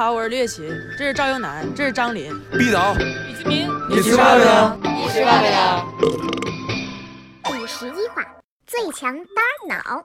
[0.00, 4.74] 好，我是略琴，这是赵英男，这是张琳，毕导，李金民，你吃饭没有？
[4.96, 5.60] 你吃饭没有？
[7.44, 8.24] 第十一话，
[8.66, 10.02] 最强大脑。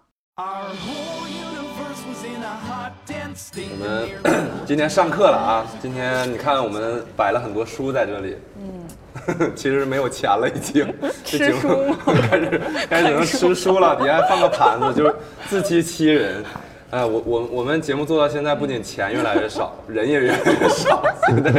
[3.55, 4.09] 我们
[4.67, 5.65] 今天上课了啊！
[5.81, 8.85] 今天你看我们摆了很多书在这里，嗯，
[9.55, 10.93] 其实没有钱了已经，
[11.23, 15.15] 吃 书开始开始能吃书了，底下还放个盘子，就是
[15.47, 16.43] 自欺欺人。
[16.91, 21.51] 哎，我我我们节目做到现在，不仅钱越来越少，人也越来越少，现在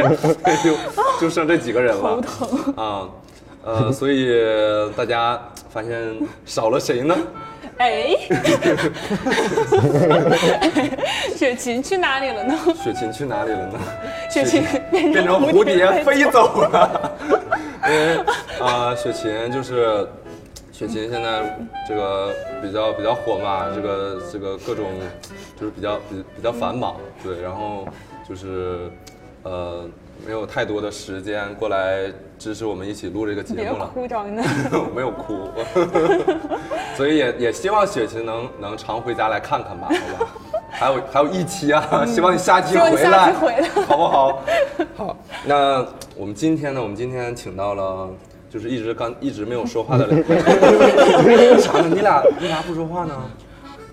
[0.63, 0.73] 就
[1.19, 3.09] 就剩这几个人了，头疼啊，
[3.63, 4.31] 呃，所以
[4.95, 7.15] 大家发现少了谁呢？
[7.77, 8.15] 哎，
[11.35, 12.57] 雪琴去哪里了呢？
[12.83, 13.79] 雪琴去哪里了呢？
[14.31, 17.11] 雪琴变变成蝴蝶飞走了。
[17.87, 18.17] 因为
[18.59, 20.07] 啊，雪琴就是
[20.77, 22.31] 雪琴现在这个
[22.61, 24.85] 比较比较火嘛，这个这个各种
[25.59, 27.87] 就是比较比比较繁忙，对，然后
[28.29, 28.87] 就是
[29.41, 29.89] 呃
[30.23, 33.87] 没有太多的时间过来支持我们一起录这个节目了。
[33.87, 34.43] 哭着呢。
[34.71, 35.49] 我 没有哭，
[36.95, 40.31] 所以也也希望雪琴能能常回家来看看吧，好吧？
[40.69, 43.33] 还有还有一期啊，希望你下期回来
[43.87, 44.43] 好不好？
[44.95, 45.83] 好，那
[46.15, 48.07] 我们今天呢，我们今天请到了。
[48.57, 50.17] 就是一直刚一直没有说话的 两
[51.25, 51.87] 位，啥呢？
[51.93, 53.13] 你俩为啥不说话呢？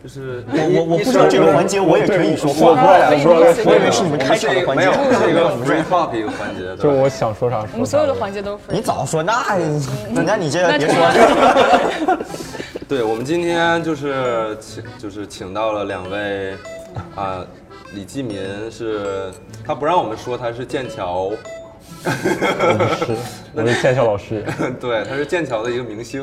[0.03, 7.73] 就是我我我不知道这个环节我也可以说话，我说了我以为是你们开场的环节没有，，是一个 free talk 一个环节，就我想说啥说啥。
[7.75, 9.45] 我们所有的环节都是你早说那，
[10.11, 12.17] 那你这个别说，
[12.89, 16.55] 对，我们今天就是请就是请到了两位，
[17.15, 17.45] 啊、
[17.95, 19.31] 李继民是
[19.67, 21.31] 他不让我们说他是剑桥，
[22.05, 23.17] 是，
[23.55, 24.45] 我是剑桥老师。
[24.81, 26.23] 对，他是剑桥的一个明星，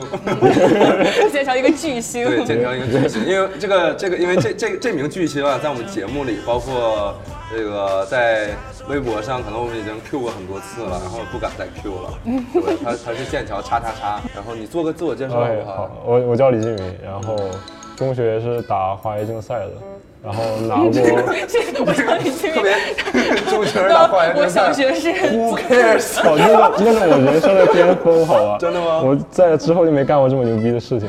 [1.32, 2.26] 剑桥一个巨星。
[2.26, 7.16] 对，剑桥一个巨星，因为这个这个，因为这这这名巨星啊，在我们节目里，包括
[7.52, 8.50] 这个在
[8.88, 12.14] 微博上，可能我们已经 Q 过很多次了，然后不敢再 Q 了。
[12.54, 17.36] 对，他他是剑桥叉叉叉，然后你做个自我介绍好哎，不好好？，我我叫李金明，然后
[18.02, 19.70] 中学是打化学竞赛的，
[20.24, 21.02] 然后拿过 特
[21.32, 21.52] 别个。
[23.48, 26.20] 中学打化学我竞赛 小学是 Who cares？
[26.28, 28.58] 哦，那个那是我人生的巅峰，好吧？
[28.60, 31.08] 真的吗我在之后就没干过这么牛逼的事情。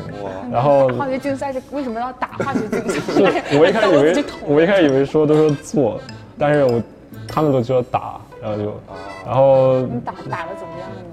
[0.53, 3.41] 然后化学竞赛是为什么要打化学竞赛？
[3.51, 5.99] 是我一开始以为我一开始以为说都是做，
[6.39, 6.83] 但是我
[7.27, 8.81] 他们都知道打，然后就
[9.25, 11.09] 然后你打打的怎么样了呢？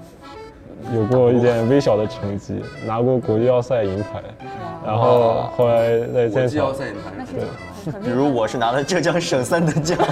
[0.94, 4.22] 有过一点微小的成绩，拿过国际奥赛银牌，
[4.84, 7.44] 然后后来在国际奥赛银牌是对。
[8.04, 9.96] 比如我是拿了浙江省三等奖，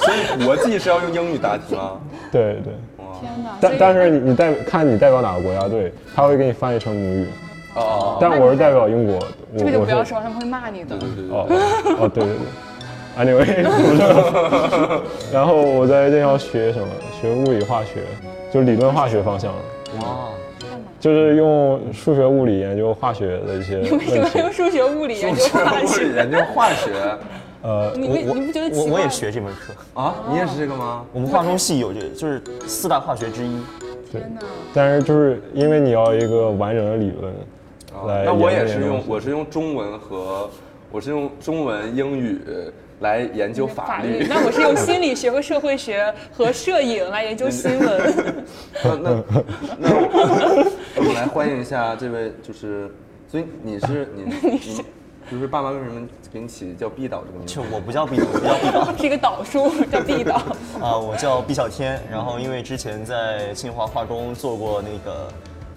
[0.00, 2.00] 所以国际是要用英语答题吗？
[2.32, 2.72] 对对，
[3.20, 3.50] 天哪！
[3.60, 7.28] 但但是你你代看你代表哪个国家队，他会给你翻译成母语，
[7.74, 9.18] 哦但我是代表英国，
[9.58, 10.96] 这个就不要说，他们会骂你的。
[10.96, 11.36] 对对对。
[11.36, 11.46] 哦
[12.00, 12.46] 哦对对对
[13.16, 13.62] ，anyway，
[15.32, 16.86] 然后我在剑校学什么？
[17.20, 18.02] 学物理化学，
[18.52, 20.28] 就理论化学方向的，哇，
[21.00, 24.52] 就是用数学物理研究化学的一些你为什么用。
[24.52, 26.12] 数学、物理研究化学？
[26.14, 26.90] 研究化学
[27.62, 28.76] 呃，你我你不觉得？
[28.76, 30.14] 我我也学这门课，啊？
[30.28, 31.02] 你也是这个吗？
[31.14, 33.56] 我们化工系有这就是四大化学之一，
[34.12, 34.42] 对天哪！
[34.74, 37.32] 但是就是因为你要一个完整的理论
[38.06, 40.50] 来那我也是用我是用中文和
[40.90, 42.38] 我是用中文、英语
[43.04, 44.26] 来研究法律。
[44.28, 48.14] 那我是用心理学和社会学和摄影来研究新闻。
[48.82, 49.24] 那那
[49.78, 52.90] 那我我们来欢迎一下这位，就是
[53.30, 54.82] 所以你是 你你是
[55.30, 57.62] 就是爸妈为什么给你起叫毕导这个名字就？
[57.70, 58.92] 我不叫毕导，我不叫毕导。
[58.98, 60.34] 是一个导数，叫毕导。
[60.80, 65.28] 啊，我叫毕小天，然后因为之前在清华化工做过那个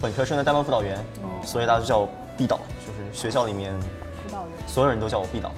[0.01, 0.97] 本科生的代班辅导员，
[1.43, 3.73] 所以大家就叫我毕导，就是学校里面
[4.65, 5.51] 所有人都叫我毕导。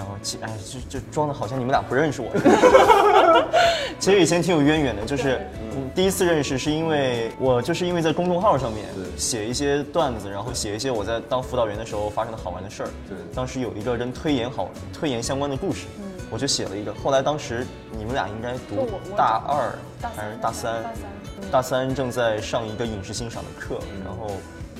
[0.00, 0.50] 然后其哎，
[0.88, 2.30] 就就装的好像你们俩不认识我。
[4.00, 5.38] 其实以前挺有渊源的，就是
[5.76, 8.86] 嗯第一次认识是因为我就是因为在公众号上面
[9.18, 12.88] 写一些段子，然后写一些我在当辅导员的时候发生的好玩的事儿。
[13.06, 15.84] 对当时有一个跟推演好推演相关的故事，
[16.30, 16.94] 我就写了一个。
[16.94, 19.78] 后来当时你们俩应该读大二
[20.16, 20.94] 还是大三大三
[21.42, 21.50] 嗯？
[21.50, 24.30] 大三正在上一个影视欣赏的课，然后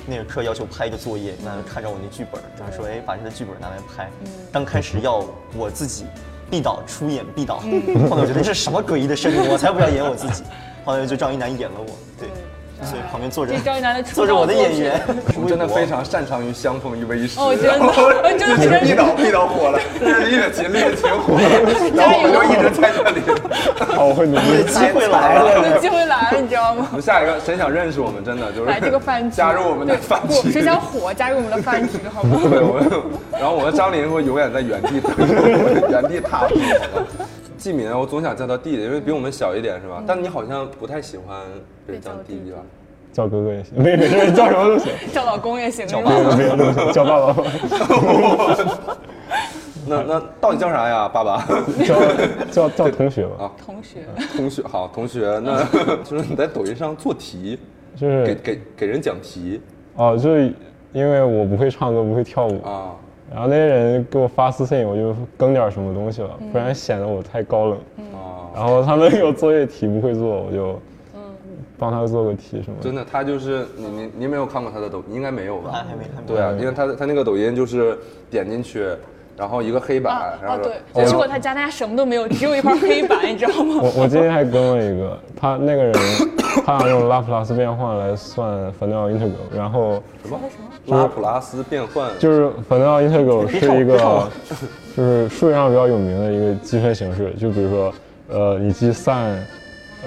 [0.07, 4.09] 那个课要求拍一个作业，那看着我那剧本，然后说，哎，把这个剧本拿来拍。
[4.51, 5.25] 刚开始要
[5.55, 6.05] 我自己
[6.49, 7.57] 毕导出演毕导，
[8.09, 10.43] 后来我觉得这是什么诡异的设定，我才不要演我自己。
[10.83, 12.27] 后来就张一楠演了我，对，
[12.83, 15.01] 所以旁边坐着这赵一楠的出坐着我的演员，
[15.35, 17.39] 我们真的非常擅长于相逢于微时。
[17.39, 21.41] 哦，真的，我真的觉得逼倒逼倒火了， 日月勤日月勤火了，
[21.95, 23.21] 然后我们就一直在这里。
[23.95, 24.63] 好，我会努力。
[24.65, 25.69] 机会来了。
[25.71, 26.87] 有机会来 了，你知道吗？
[26.91, 28.23] 我们下一个，谁想认识我们？
[28.23, 30.51] 真的就是来这个饭局，加入我们的饭，局。
[30.51, 32.49] 谁想火，加入我们的饭局，好不好？
[32.49, 32.89] 对，我们，
[33.39, 36.55] 然后我和张琳会永远在原地等着，原地踏步。
[37.61, 40.03] 季敏，我总想叫他弟弟，因为比我们小一点，是吧？
[40.07, 41.41] 但你好像不太喜欢
[41.85, 42.57] 被人叫弟弟吧？
[43.13, 46.35] 叫哥哥也行，没没事，叫什么都行， 叫老公也行，叫叫吧？
[46.35, 48.97] 没有都行，叫爸爸 吧，
[49.85, 51.45] 那那到底叫啥呀，爸爸？
[51.85, 51.95] 叫
[52.49, 53.99] 叫叫同学吧，啊，同学，
[54.35, 55.63] 同学好，同学，那
[56.03, 57.59] 就是你在抖音上做题，
[57.95, 59.61] 就是给给给人讲题
[59.97, 60.51] 哦，就是
[60.91, 62.95] 因为我不会唱歌，不会跳舞，啊。
[63.31, 67.77] 然后那些人给我发私信，我就更点什么东西了，不然显得我太高冷。
[68.13, 70.77] 啊，然后他们有作业题不会做，我就
[71.77, 72.83] 帮他做个题什么的。
[72.83, 75.71] 真的，他就是你你你没有看过他的抖，应该没有吧？
[75.71, 77.97] 还还没看过对啊，因为他他那个抖音就是
[78.29, 78.85] 点进去，
[79.41, 83.81] 然后一个黑板啊，然后哦对，我去过他家，他家什么都没有，只有一块黑板， 你知道吗？
[83.81, 85.93] 我我今天还跟了一个，他那个人，
[86.63, 90.03] 他想用拉普拉斯变换来算 Fresnel integral，然后
[90.85, 94.29] 拉普拉斯变换，就是 Fresnel integral 别是一个
[94.95, 97.93] 就是数学上比较有名的一个积分形式，就比如说，
[98.29, 99.37] 呃，你积 sin，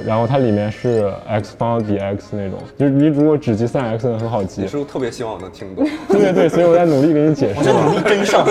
[0.04, 4.62] 然后它里面是 x 方比 x 那种，就是你如果只积 sin x 很好记。
[4.62, 5.86] 你，是不是特别希望我能听懂？
[6.08, 7.60] 对对对， 所以我在努力给你解释。
[7.60, 7.64] 我。
[7.64, 8.44] 在努力跟上，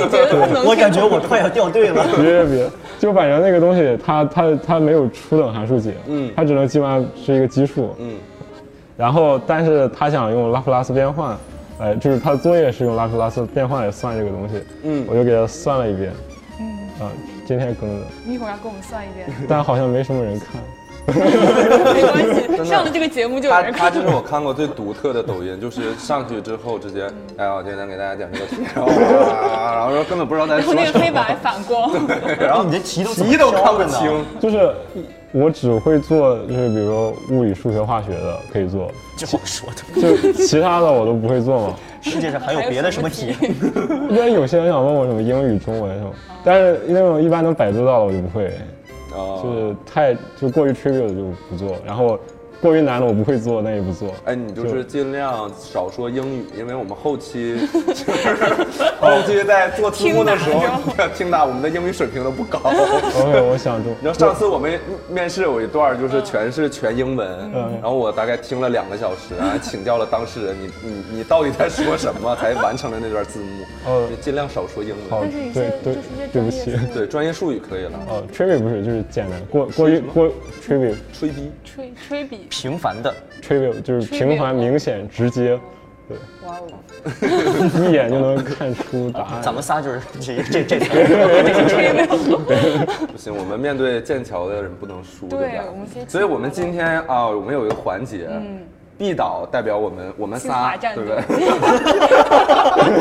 [0.66, 2.06] 我感觉我快要掉队了。
[2.16, 2.70] 别别，
[3.00, 6.32] 就反正那个东西它它它没有初等函数解，嗯。
[6.36, 8.16] 它只能基本上是一个奇数，嗯，
[8.96, 11.36] 然后但是他想用拉普拉斯变换，
[11.80, 15.06] 哎，就是他的作业是用拉普拉斯变换来算这个东西，嗯。
[15.10, 16.12] 我就给他算了一遍，
[16.60, 17.12] 嗯，啊，
[17.46, 20.62] 今天更的，你一会儿要给我们算一遍， 但好像没什么人看，
[21.94, 24.02] 没关系，上了这个节目就有他人看他这。
[24.02, 27.04] 是我看过最独特的抖音，就是上去之后直接，
[27.38, 31.92] 哎呀，我今天给大家讲这个题，然后啊然后说根本不知道在然后说什么，那个黑板还反光，
[32.40, 34.74] 然后你连题都题都看不清，就是
[35.34, 41.76] 我只会做，就是比如说物理、数学、化学的可以做， 就我说的，就其他的我都不会做嘛。
[42.02, 43.34] 世界上还有别的什么题？
[44.10, 46.12] 因为有些人想问我什么英语、中文什么，
[46.44, 48.52] 但是那种一般能百度到的我就不会，
[49.14, 52.20] 就是太就过于 trivial 的就不做，然后
[52.64, 54.16] 过于难了我不会做，那也不做。
[54.24, 58.64] 哎，你就是尽量少说英语，因为我们后期 就是
[59.02, 60.64] 后期在做字幕的时候，
[61.14, 62.60] 听到我们的英语水平都不高。
[62.60, 64.80] OK，我想中你知道上次我们
[65.10, 67.74] 面试有一段就是全是全英文，嗯。
[67.82, 73.46] 然后我大概听了两个小时，还请教了当事人，你你你到底在说什么，才完成了那段字幕。
[73.86, 76.72] 哦你尽量少说英好，文，是一些对对就是一些对不起。
[76.72, 78.00] 专业，对专业术语可以了。
[78.08, 80.28] 哦，trivial 不是就是简单，过过于过
[80.66, 83.12] trivial 吹逼，吹吹笔，平凡的
[83.42, 85.60] ，trivial 就是平凡、明显、直接，
[86.08, 86.16] 对，
[86.46, 89.42] 哇哦，一眼就能看出答案。
[89.42, 90.86] 咱们仨就是 这这这词
[93.08, 95.64] 不行，我们面对剑桥的人不能输，对对吧？
[95.72, 98.30] 我们所以我们今天啊，我们有一个环节，
[99.00, 101.04] 毕导代表我们我们清仨，华战队。
[101.06, 101.22] 对不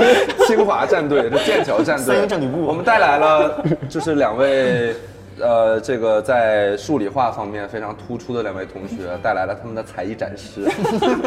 [0.01, 0.47] 对？
[0.49, 2.07] 清华战队是剑桥战队。
[2.07, 4.95] 三英战吕布我们带来了就是两位。
[5.43, 10.63] 呃，这个在数理化方面非常突出的两位同学带来了他们的才艺展示，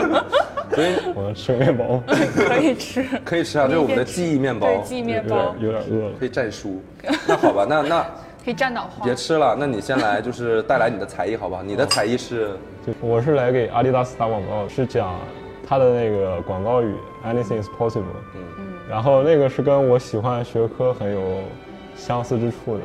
[0.73, 6.11] 所以我要吃个面包， 可以吃，可以吃啊，这是我们的记忆面包对，，记忆有点面包有点饿了。
[6.17, 6.81] 可以战书。
[7.27, 8.05] 那好吧，那那
[8.43, 9.13] 可以站脑花别。
[9.13, 11.61] 吃了，那你先来，就是带来你的才艺好不好？
[11.61, 12.51] 你的才艺是
[12.87, 15.19] 就我是来给阿迪达斯打广告，是讲
[15.67, 16.93] 他的那个广告语
[17.25, 18.03] “anything is possible”。
[18.35, 18.41] 嗯
[18.87, 21.19] 然后那个是跟我喜欢的学科很有
[21.95, 22.83] 相似之处的，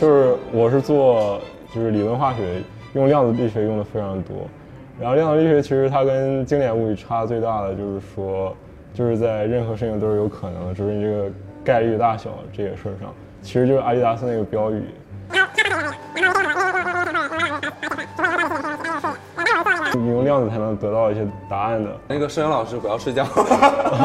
[0.00, 1.40] 就是我是做
[1.74, 2.62] 就是理论化学，
[2.94, 4.36] 用量子力学用的非常多。
[5.00, 8.56] 然后量子力学其实它跟经典物理差最大的就是说，
[8.94, 11.24] 就是在任何事情都是有可能的，只是你这个
[11.64, 14.84] 概率大小这个事儿上，其实就是阿迪达斯那个标语。
[19.94, 21.90] 你用量子才能得到一些答案的。
[22.06, 23.26] 那个摄影老师不要睡觉。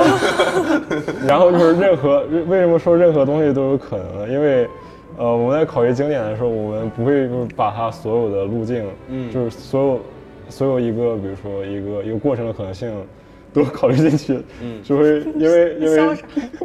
[1.27, 4.27] 然后就是任何为什么说任何东西都有可能呢？
[4.27, 4.67] 因为，
[5.17, 9.31] 呃，我们在考虑经典的时候，我们不会就是把它所有的路径，嗯。
[9.31, 9.99] 就是所有
[10.49, 12.91] 所有一个比如说一个一个过程的可能性
[13.53, 16.17] 都考虑进去，嗯就会因为 因为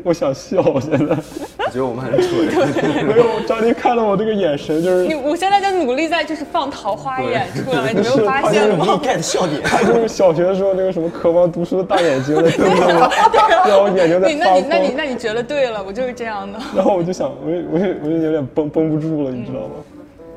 [0.02, 1.14] 我想笑，现在
[1.58, 2.48] 我觉得我们很蠢。
[3.06, 9.60] 没有张琳看到我这个眼神就是你我现在在努力在就是放桃花眼出来，你没有发现吗？get 笑点。
[9.62, 13.10] 他就是小学的时候那个什么渴望读书的大眼睛在瞪着我，
[13.68, 16.58] 让我眼睛在你那你那你，那你觉得对了，我就是这样的。
[16.74, 19.74] 然后我就想我就我就我就有点绷绷不住了，你知道吗？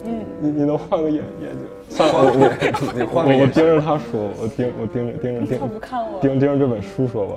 [0.05, 1.59] 嗯，你你能换个眼眼睛？
[1.95, 7.33] 算了，我我 你换个我盯着他说，我盯我盯着盯着盯他不看我盯盯着这本书说吧。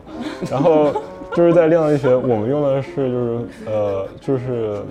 [0.50, 0.92] 然后
[1.34, 4.82] 就是在量子力学，我们用的是就是呃就是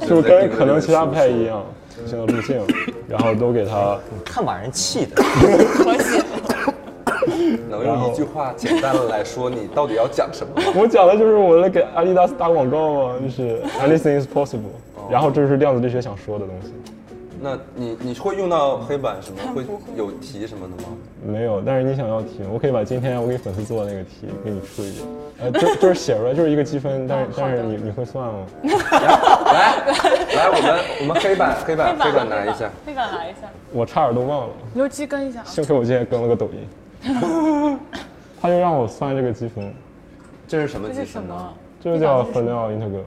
[0.00, 1.62] 就是跟可能其他不太一样
[2.04, 2.60] 新的路径，
[3.08, 5.22] 然后都给他 看把人气的。
[5.22, 6.22] 我写
[7.70, 10.72] 能用一句话简单的来说，你到底要讲什么吗？
[10.76, 14.74] 我讲的就是我在给阿迪达斯打广告嘛，就是 anything is possible。
[15.10, 16.72] 然后这是量子力学想说的东西。
[17.44, 19.38] 那你你会用到黑板什么？
[19.54, 20.88] 会有题什么的吗？
[21.22, 25.06] 没有，但是你想要题，我可以把今天我给粉丝做的那个题给你出一遍。
[25.40, 28.46] 呃，就就是写出来就是一个积分，但是但是你你会算吗？
[28.62, 29.76] 来
[30.34, 32.70] 来，我们我们黑板黑板黑板拿一下。
[32.86, 33.40] 黑板拿一下，
[33.74, 35.44] 我差点都忘了，刘基跟一下啊。
[35.44, 36.66] 幸亏我今天跟了个抖音，
[38.40, 39.70] 他就让我算这个积分，
[40.48, 41.52] 这是什么这积分呢？
[41.82, 43.02] 这个叫分量 integral，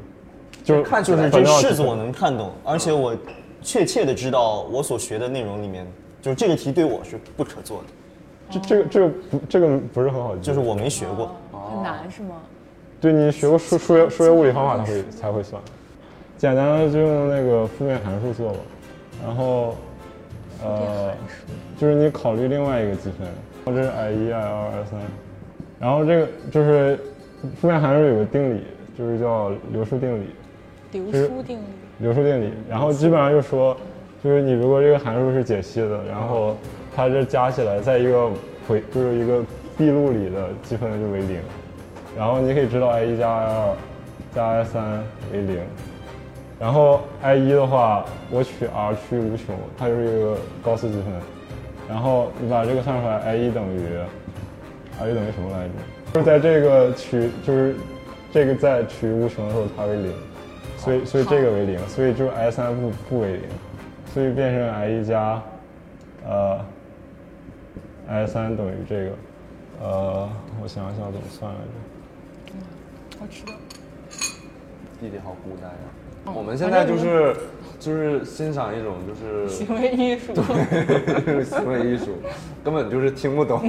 [0.64, 3.16] 就是看就是这式子我能看懂，而且我
[3.62, 5.86] 确切的知道我所学的内容里面，
[6.22, 11.32] 就是这个题对我是不可做的，这这个这个不这个不是很好，就是我没学过。
[11.52, 12.36] 很难是吗？
[13.00, 15.62] 对你学过数数学数学物理方法才会才会算，
[16.38, 18.60] 简单的就用那个负面函数做吧，
[19.24, 19.76] 然后
[20.64, 21.14] 呃
[21.78, 23.28] 就是你考虑另外一个积分，
[23.66, 25.00] 这是 i 一 i 二 i 三，
[25.80, 27.00] 然后这个就是
[27.62, 28.64] 负面函数有个定理，
[28.98, 30.30] 就是叫流数定理，
[30.94, 31.64] 流是数定理。
[32.00, 33.76] 流数定理，然后基本上就说，
[34.24, 36.56] 就是你如果这个函数是解析的，然后
[36.96, 38.30] 它这加起来在一个
[38.68, 39.44] 回就是一个
[39.78, 41.40] 闭路里的积分就为零，
[42.16, 43.76] 然后你可以知道 i 一加 i 二
[44.36, 45.60] 加 i 三为零，
[46.60, 51.06] 然后 i 一的话，我取 r 趋于无穷，它就是一个高斯积分，
[51.90, 53.80] 然后你把这个算出来，i 一等于
[55.00, 55.74] i 一等于什么来着？
[56.14, 57.76] 就是在这个取就是
[58.32, 60.12] 这个在趋于无穷的时候，它为零。
[60.88, 63.42] 所以所以这个为零，所以就是 i 三不不为零，
[64.14, 65.42] 所以变成 i 一加，
[66.26, 66.66] 呃
[68.08, 69.12] ，i 三等于这个，
[69.82, 70.30] 呃，
[70.64, 72.54] 我想想怎么算来着？
[73.20, 73.52] 我知道。
[75.02, 76.34] 弟弟好孤单呀。
[76.34, 77.36] 我们现在就是
[77.80, 80.34] 就是欣赏一种就是 行为艺术。
[80.34, 80.42] 就
[81.34, 82.16] 是行为艺术，
[82.64, 83.60] 根本就是听不懂。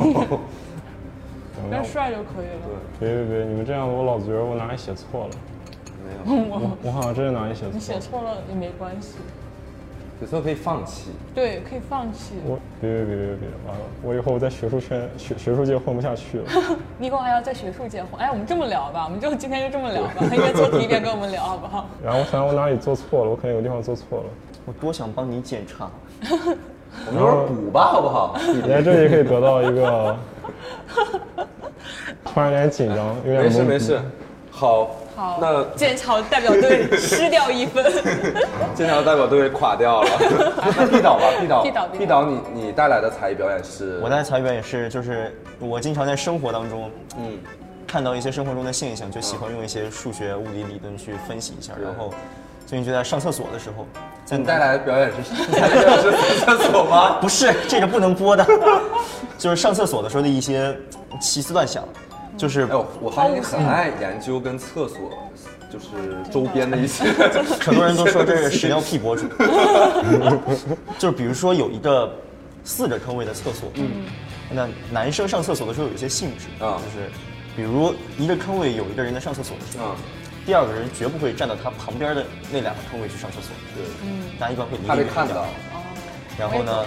[1.58, 2.80] 等等，要帅就可以了。
[3.00, 5.30] 对别别别，你们这样子我老觉得我哪里写错了，
[6.24, 8.00] 没有，我我好像真的哪里写你错了。
[8.00, 9.16] 写错了也没关系，
[10.20, 11.10] 有时候可以放弃。
[11.34, 12.34] 对，可以放弃。
[12.44, 16.44] 我别别别别别，完了，我以后在学术圈学学术界混不下去了。
[16.98, 18.20] 你以后还要在学术界混。
[18.20, 20.14] 哎，我们这么聊吧，我们就今天就这么聊吧。
[20.32, 21.86] 应该做题边跟我们聊好不好？
[22.02, 24.24] 然后我想我哪里做错了，我可能有地方做错了。
[24.66, 25.88] 我多想帮你检查，
[27.06, 28.36] 我们一会儿补吧，好不好？
[28.54, 30.16] 你在这里可以得到一个，
[32.24, 33.98] 突然有点紧张，有点没事没事。
[34.50, 37.84] 好，好，那剑桥代表队失掉一分。
[38.72, 40.10] 剑桥代表队垮掉了。
[40.78, 43.98] 那毕导吧，毕导，毕导毕导，你你带来的才艺表演是？
[44.00, 47.36] 我带才艺表演是，就是我经常在生活当中嗯，
[47.84, 51.72] 看到一些生活中的现象，就喜欢用一些数学、物理理论去分析一下。
[51.82, 52.14] 然后
[52.64, 53.84] 最近就在上厕所的时候，
[54.24, 55.50] 在你带来的表演是什么？
[55.50, 57.18] 带来的表演是上厕所吗？
[57.20, 58.46] 不是这个不能播的，
[59.36, 60.72] 就是上厕所的时候的一些
[61.20, 61.82] 奇思乱想，
[62.38, 64.98] 就是哎呦，我发现你很爱研究跟厕所
[65.70, 65.86] 就是
[66.32, 67.04] 周边的一些。
[67.60, 69.26] 很多人都说这是屎尿屁博主，
[70.98, 72.10] 就是比如说有一个
[72.64, 74.04] 四个坑位的厕所，嗯，
[74.50, 77.10] 那男生上厕所的时候有一些性质啊就是
[77.56, 79.96] 比如一个坑位有一个人在上厕所的时候，嗯
[80.46, 83.84] 第二个人绝不会站到他旁边的那两个坑位去上厕所，对，
[84.38, 85.44] 大家一般会离得远一点看到。
[86.38, 86.86] 然后呢，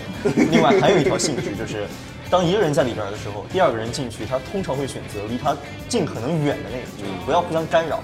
[0.49, 1.85] 另外还有一条性质就是，
[2.31, 5.55] 当一个人在里边的时候，第二个人进去，他通常会选择离他
[5.89, 7.99] 尽可能远的那个，就是不要互相干扰。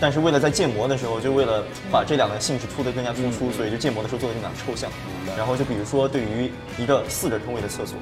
[0.00, 4.90] 但是为了在建模的时候，就为了把这两个性质突得更加突出，所以就建模的时候做的更加抽象。
[5.36, 7.98] 然后就比如说，对于一个四个坑位的厕所，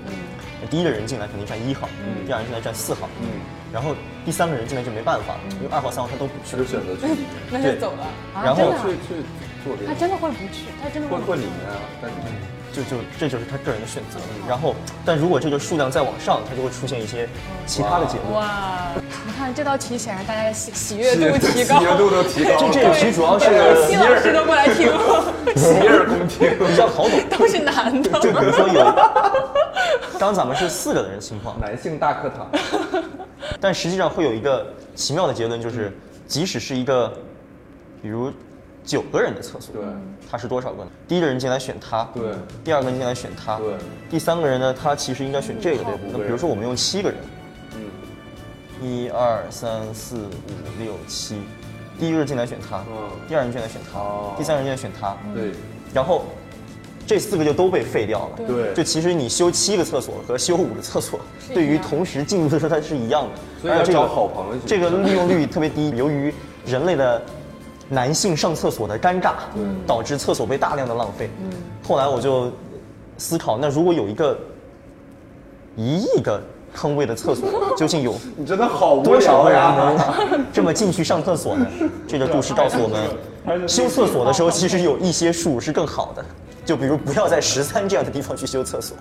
[0.70, 1.88] 第一个人进来肯定站一号，
[2.26, 3.28] 第二人进来站四号，嗯，
[3.72, 3.94] 然后
[4.24, 6.56] 第三个人进来就没办法了，因为二号、三号他都不去。
[6.56, 6.64] 就。
[6.64, 8.06] 选择去里面，那就走了。
[8.32, 9.24] 然后去去
[9.64, 12.16] 左边他，真的会不去，他真的会会会里面啊，但是
[12.74, 14.18] 就就这就是他个人的选择。
[14.48, 17.28] 然后，但如果这个数量再往上，它就会出现一些
[17.64, 18.32] 其他的结论。
[18.32, 18.90] 哇，
[19.24, 21.84] 你看这道题显然大家的喜喜悦度提高喜。
[21.84, 22.56] 悦度都提高了。
[22.58, 23.46] 就这个题主要是
[23.86, 24.88] 西老师都过来听，
[25.56, 26.50] 洗耳恭听。
[26.58, 27.38] 比较好懂。
[27.38, 28.10] 都是男的。
[28.18, 28.84] 就比如说有，
[30.18, 32.50] 刚刚咱们是四个人的情况，男性大课堂，
[33.60, 37.12] 但实际上会有一个奇妙的结论，就是即使是一个，
[38.02, 38.32] 比如
[38.84, 39.82] 九个人的厕所，对。
[40.30, 40.90] 它是多少个呢？
[41.08, 42.22] 第一个人进来选他，对。
[42.62, 43.74] 第二个人进来选他，对。
[44.10, 45.92] 第三个人呢，他其实应该选这个对。
[46.12, 47.18] 那比如说我们用七个人，
[47.76, 47.80] 嗯，
[48.82, 51.38] 一二三四五六七，
[51.98, 53.10] 第一个人进来选他，嗯。
[53.28, 54.34] 第二人进来选他，哦。
[54.36, 55.52] 第三个人进来选他，对，
[55.92, 56.24] 然后
[57.06, 58.46] 这四个就都被废掉了。
[58.46, 58.74] 对。
[58.74, 61.20] 就其实你修七个厕所和修五个厕所，
[61.54, 63.30] 对于同时进入的时候它是一样的。
[63.62, 65.90] 所以要而且这个找好朋友这个利用率特别低。
[65.96, 66.34] 由于
[66.66, 67.22] 人类的
[67.88, 69.32] 男性上厕所的尴尬，
[69.86, 71.30] 导致厕所被大量的浪费。
[71.86, 72.50] 后来我就
[73.18, 74.38] 思考，那如果有一个
[75.76, 76.40] 一亿个
[76.74, 79.60] 坑位的厕所，究竟有 你真的好无多少个人！
[79.60, 81.66] 能 这么进去上厕所呢？
[82.08, 86.24] 这个故事告诉我们，修厕所的时候其实有一些数是更好的，
[86.64, 88.96] 就比如不要在十三这样的地方去修厕所，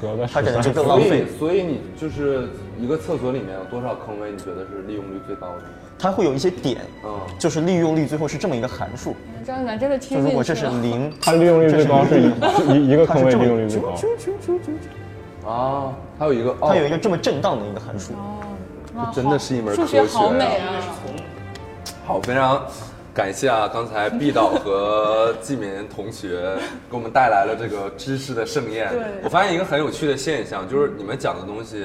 [0.00, 1.26] 不要在它可能就更所以浪费。
[1.38, 2.48] 所以你就是
[2.80, 4.32] 一个厕所里面有多少坑位？
[4.32, 5.62] 你觉得是利用率最高的？
[5.98, 9.14] 它会有一些点，嗯就是利用率最后是这么一个函数。
[9.46, 12.24] 张楠真的如果这是零，它利用率最高是一
[12.74, 13.94] 一一个坑位利用率最高。
[15.48, 18.12] 啊，还有一个，哦它有一个这么震荡的一个函数。
[19.14, 20.80] 这真的是一门科学好美啊！
[22.06, 22.64] 好，非常
[23.12, 23.68] 感谢啊！
[23.70, 26.56] 刚才毕导和季民同学
[26.90, 28.88] 给我们带来了这个知识的盛宴。
[28.88, 31.84] 对我发现一个很有趣的现象，就是你们讲的东西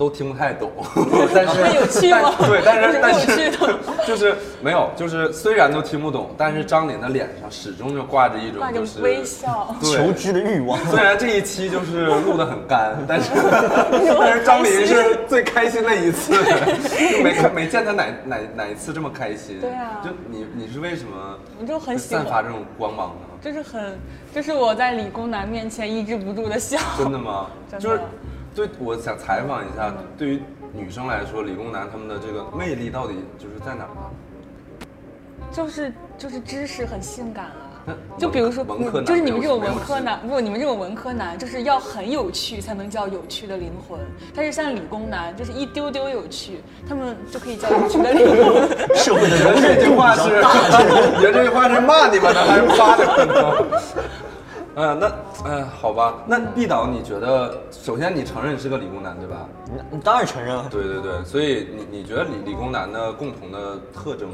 [0.00, 0.72] 都听不太懂，
[1.34, 3.52] 但是很有趣吗但对，但是但有趣是
[4.08, 9.76] 就是没有，就是虽然都听不懂，但是张琳的脸上始终就挂着一种就是微笑。
[9.82, 10.10] 求。
[10.12, 10.78] 知的欲望。
[10.88, 13.30] 虽然这一期就是录得很干，但是
[14.18, 19.60] 但是张琳是最开心的一次，就没看没见她哪哪哪一次这么开心。
[19.60, 23.36] 对啊就你你是为什么我就很喜欢散发这种光芒呢？
[23.42, 23.98] 就是很，
[24.34, 26.78] 就是我在理工男面前抑制不住的笑。
[26.96, 27.48] 真的吗？
[27.70, 28.00] 真的就是
[28.60, 30.42] 对，我想采访一下，对于
[30.74, 34.02] 女生来说，理工男他们的这个魅力到底就是在哪儿呢？
[35.50, 37.96] 就是就是知识很性感啊。
[38.18, 43.98] 就比如说，文科男就是你们这种文科男，不，你们这种文科男，就是要很有趣才能叫有趣的灵魂。
[44.34, 48.68] 但是像理工男，就是一丢丢有趣，他们就可以叫有趣的灵魂。
[48.94, 50.28] 社会的你觉得容忍度这句话是。
[51.16, 53.34] 你觉得这句话是骂你们呢，还是夸你们呢？
[54.76, 55.12] 嗯，那
[55.44, 56.22] 嗯，好吧。
[56.26, 59.48] 那毕导，你觉得，首先你承认你是个理工男，对吧？
[59.90, 60.68] 你当然承认了。
[60.70, 64.28] 对对对，所以你你觉得理理工男的共同的特征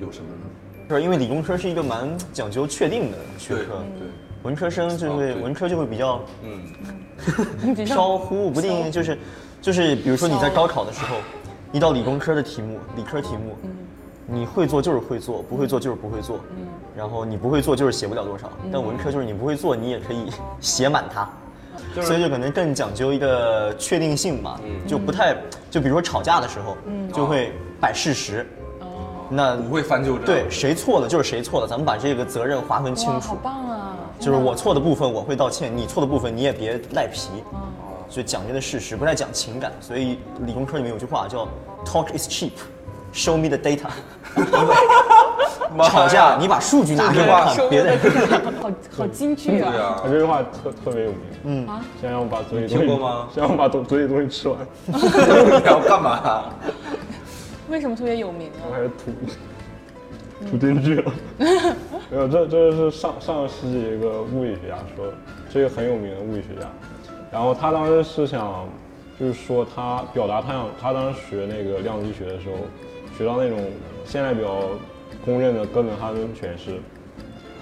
[0.00, 0.96] 有什么呢？
[0.96, 4.08] 是因为理工科是一个蛮讲究确定的学科，对，
[4.42, 9.16] 文科生就会文科就会比较嗯， 飘忽不定，就是
[9.62, 11.14] 就是比如说你在高考的时候，
[11.70, 13.56] 一道理工科的题目，理科题目，
[14.26, 16.40] 你会做就是会做，不会做就是不会做，
[17.00, 20.30] 然后你不会做就是写不了多少，但文科就是你不会做，你也可以
[20.60, 21.26] 写满它。
[22.02, 25.34] 所以就可能更讲究一个确定性嘛，就不太
[25.70, 26.76] 就比如说吵架的时候，
[27.10, 28.46] 就会摆事实，
[29.30, 30.26] 那不会翻旧账。
[30.26, 33.34] 对，谁错了就是谁错了，咱们把这个责任划分清，楚好。
[33.36, 33.96] 棒啊！
[34.18, 37.30] 就是我错的部分我会道歉，你错的部分你也别赖皮。
[38.10, 41.48] 就讲究的事实，不太讲情感，所以理工科里面有句话叫
[41.82, 42.50] “talk is cheap”。
[43.14, 43.88] Show me the data。
[45.84, 47.96] 吵架，你把数据拿出来看，别的。
[48.60, 50.02] 好好京剧啊！
[50.04, 51.20] 这句话特特别有名。
[51.44, 56.44] 嗯啊先让我把嘴里听东西过吗先让我把嘴嘴里东西吃完， 你要干嘛？
[57.70, 58.66] 为什么特别有名啊？
[58.68, 61.12] 我开始吐吐进去了。
[62.10, 65.12] 没有，这这是上上个世纪一个物理学家说的，
[65.52, 66.66] 是一个很有名的物理学家。
[67.30, 68.66] 然后他当时是想，
[69.18, 72.56] 就是说他表达他想他当时学那个量子力学的时候，
[73.16, 73.58] 学到那种
[74.04, 74.48] 现在比较
[75.24, 76.80] 公认的哥本哈根诠释。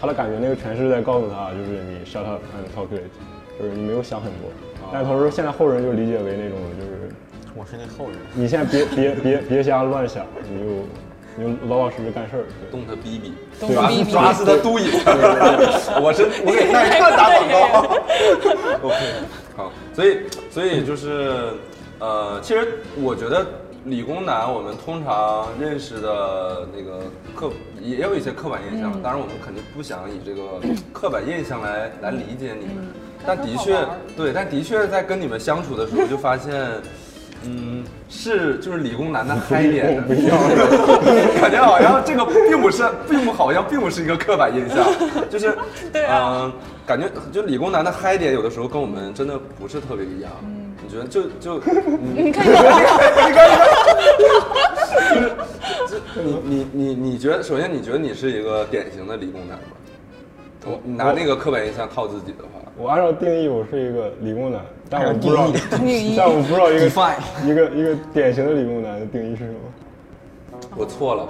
[0.01, 3.11] 他的感觉那个诠释在告诉他，就是你 shut up and calculate，
[3.59, 4.49] 就是你没有想很多。
[4.93, 7.11] 但同时现在后人就理解为那种就是
[7.57, 8.17] 我是那后人。
[8.33, 10.65] 你现在别别别别瞎乱想，你就
[11.35, 12.45] 你就老老实实干事儿。
[12.61, 14.87] 对动他逼逼，动他逼逼抓死他嘟引。
[16.01, 18.87] 我是我给耐看打广告。
[18.87, 18.97] OK，
[19.57, 21.55] 好，所以所以就是
[21.99, 23.45] 呃，其实我觉得
[23.85, 27.01] 理工男我们通常认识的那个
[27.35, 30.61] 刻也有一些刻板印象，当然我们肯定不想以这个
[30.93, 32.87] 刻板印象来来理解你们，
[33.27, 33.77] 但的确
[34.17, 36.53] 对，但的确在跟你们相处的时候就发现。
[37.45, 40.03] 嗯，是就是理工男的嗨点的，
[41.41, 44.85] 感觉好像这个并不是，并不好像并不是一个刻板印象，
[45.31, 45.57] 就是，
[45.93, 46.53] 对啊嗯，
[46.85, 50.33] 感觉就理工男的嗨点有的时候跟我们真的不是特别一样。
[50.89, 51.61] 你觉得就就
[52.15, 52.57] 你你看看，
[56.25, 59.65] 你你你你觉得，首先你觉得你是一个典型的理工男吗？
[60.65, 62.49] 我你拿那个刻板印象套自己的话，
[62.79, 65.47] 我按照定义，我是一个理工男，但我不知道
[66.17, 66.87] 但我不知道一个
[67.45, 69.59] 一个一个典型的理工男的定义是什么。
[70.77, 71.27] 我错了。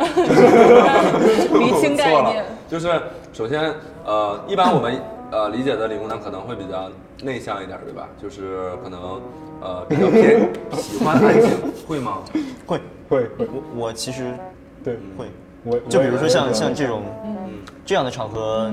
[1.59, 2.89] 厘清概念。，就是
[3.33, 3.73] 首先，
[4.05, 4.95] 呃，一般我们
[5.31, 6.91] 呃理解的理工男可能会比较
[7.23, 8.09] 内向一点，对吧？
[8.21, 9.21] 就是可能
[9.61, 11.51] 呃比较偏 喜欢安静，
[11.87, 12.19] 会吗？
[12.67, 14.33] 会，会会，我我其实
[14.85, 15.27] 对，会。
[15.65, 17.03] 我就比如说像像这种
[17.85, 18.71] 这样的场合，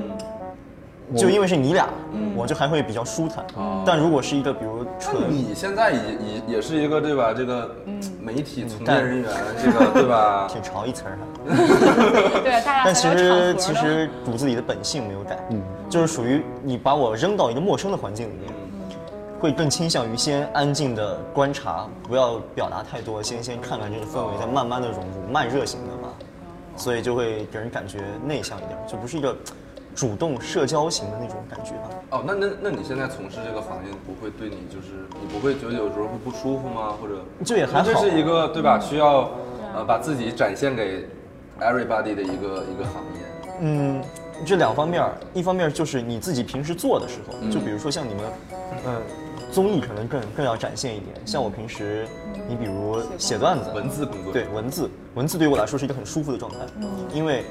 [1.18, 1.90] 就因为是你俩，
[2.36, 3.44] 我就还会比较舒坦。
[3.84, 7.34] 但如果是一个比如那纯你现在也也也是一个对吧？
[7.36, 7.76] 这个
[8.22, 9.30] 媒体从业人员，
[9.62, 10.48] 这个对吧？
[10.54, 11.26] 挺潮一词儿哈。
[12.44, 15.38] 对，大家但其实其实骨子里的本性没有改，
[15.96, 18.52] 就是属于你把我扔到一个陌生的环境里面，
[19.40, 26.10] 会更倾向于先安静的观察，不要表达太多，先先看看这个氛围，再慢慢的融入，慢热型的嘛，
[26.76, 29.34] 所以就会给人感觉内向一点，就不是一个
[29.96, 31.90] 主动社交型的那种感觉吧。
[32.10, 36.94] 哦，那那那你现在从事这个行业，不会对你就是你不会觉得有时候会不舒服吗？
[37.02, 38.78] 或者这也还好这是一个对吧？
[38.82, 39.30] 需要
[39.74, 41.08] 呃把自己展现给
[41.62, 43.22] everybody 的一个一个行业。
[43.62, 44.04] 嗯，
[44.44, 48.24] 这两方面儿，一方面就是你自己平时做的时候，就比如说像你们，
[48.88, 49.02] 嗯，
[49.52, 51.16] 综艺可能更更要展现一点。
[51.26, 52.06] 像我平时，
[52.48, 56.58] 你比如写段子，文字工作对文字，文字对于我来说是一个很舒服的状态，
[57.14, 57.46] 因为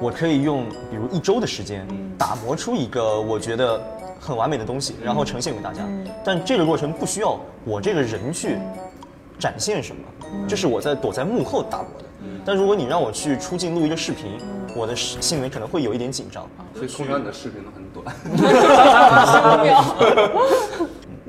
[0.00, 1.86] 我可以用比如一周的时间
[2.18, 3.80] 打磨出一个我觉得
[4.18, 5.82] 很完美的东西，然后呈现给大家。
[6.24, 8.58] 但这个过程不需要我这个人去
[9.38, 10.02] 展现什么，
[10.48, 12.04] 这是我在躲在幕后打磨的。
[12.44, 14.38] 但如果你让我去出镜录一个视频，
[14.74, 16.46] 我的心里可能会有一点紧张。
[16.74, 18.14] 所以通常你的视频都很短。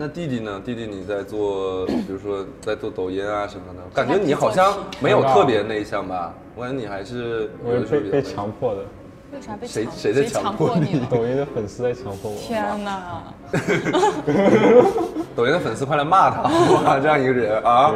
[0.01, 0.61] 那弟弟呢？
[0.63, 6.33] 弟弟你在做，比如说在做抖音啊什么的，感觉你好像没有特别内向吧？
[6.55, 8.85] 我感觉你还是我是有的时候被被比较强迫的，
[9.33, 10.99] 为啥被谁谁在强强迫你？
[11.09, 12.37] 抖音的粉丝在强迫我。
[12.37, 13.23] 天哪！
[15.35, 17.93] 抖音的粉丝快来骂他，哇， 这样一个人啊！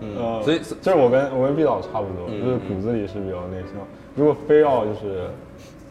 [0.00, 3.86] 嗯，呃，所以就是我跟我跟毕导差不多，嗯就是骨子里是比较内向。
[4.14, 5.28] 如果非要就是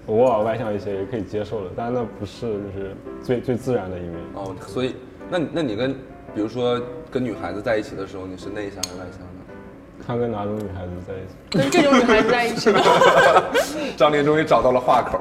[0.08, 4.16] 偶尔外向一些，也可以接受的，但那不是就是最最自然的一面。
[4.36, 4.96] 哦，所以
[5.30, 5.94] 那那你跟
[6.36, 9.41] 比如说跟女孩子在一起的时候，你是内向还是外向呢？
[10.06, 12.82] 看跟哪种女孩子在一起，跟这种女孩子在一起吗？
[13.98, 15.20] 张琳终于找到了话口，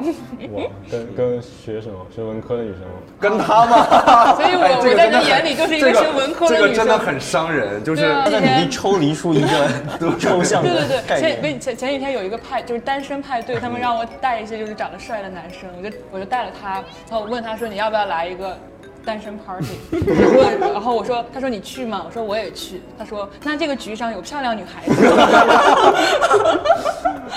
[0.53, 2.83] 哇，跟跟学什么学文科的女生，
[3.19, 4.35] 跟他吗？
[4.37, 6.75] 所以我哎这个我在真的很你眼里就是一个学文科的女生这个。
[6.75, 9.69] 真的很伤人，就是对啊他在努力抽离出一个
[10.19, 11.61] 抽象对对对，前念。
[11.61, 18.57] 前前几天有一个派，就是单身派对，他们让我带一些就是长得帅的男生，我就我就带了他，然后我问他说你要不要来一个
[19.05, 22.03] 单身 party，然后然后我说他说你去吗？
[22.07, 25.03] 我说我也去，他说那这个局上有漂亮女孩子，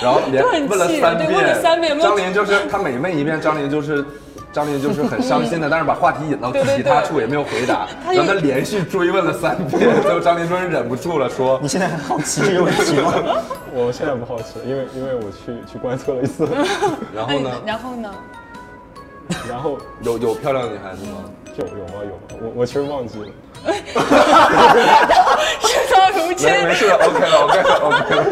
[0.02, 4.06] 然后连问了三遍，问了三遍张琳就是他每问一遍，张琳就是。
[4.54, 13.12] 张琳就是很伤心的，但是把话题引到其他处也没有回答，他然后他连续追问了三遍， 最后张琳终于忍不住了，说你现在很好奇这个问题吗？
[13.74, 16.48] 我现在不好奇，因为因为我去去观测了一次，
[17.16, 17.50] 然后呢？
[17.66, 18.14] 然后呢？
[19.50, 21.24] 然后有有漂亮的女孩子吗？
[21.56, 22.22] 有有吗有吗？
[22.42, 23.28] 我我其实忘记了。
[25.62, 28.24] 事到如今，没没事，OK 了，OK 了，OK 了，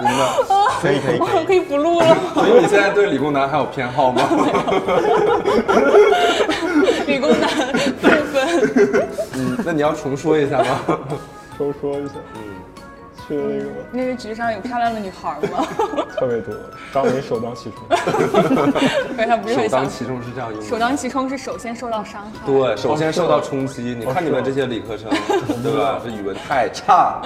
[0.00, 0.20] 明白。
[0.80, 1.28] 可以可以可以。
[1.38, 2.16] 我可以不录了。
[2.34, 4.22] 所以你现在对理工男还有偏好吗？
[7.06, 7.48] 理工男
[8.00, 10.80] 不分，嗯，那你要重说一下吗？
[11.58, 12.40] 重说一下，嗯，
[13.30, 15.64] 去的那个那个局上有漂亮的女孩吗？
[16.18, 16.54] 特别多，
[16.92, 17.86] 张琳首当其冲。
[19.16, 19.88] 可是他不是首当。
[19.88, 20.66] 其冲是这样用的。
[20.66, 22.46] 首当其冲是首先受到伤害。
[22.46, 23.94] 对，首先受到冲击。
[23.98, 25.08] 你看你们这些理科生，
[25.62, 26.00] 对吧？
[26.04, 27.20] 这语文太差。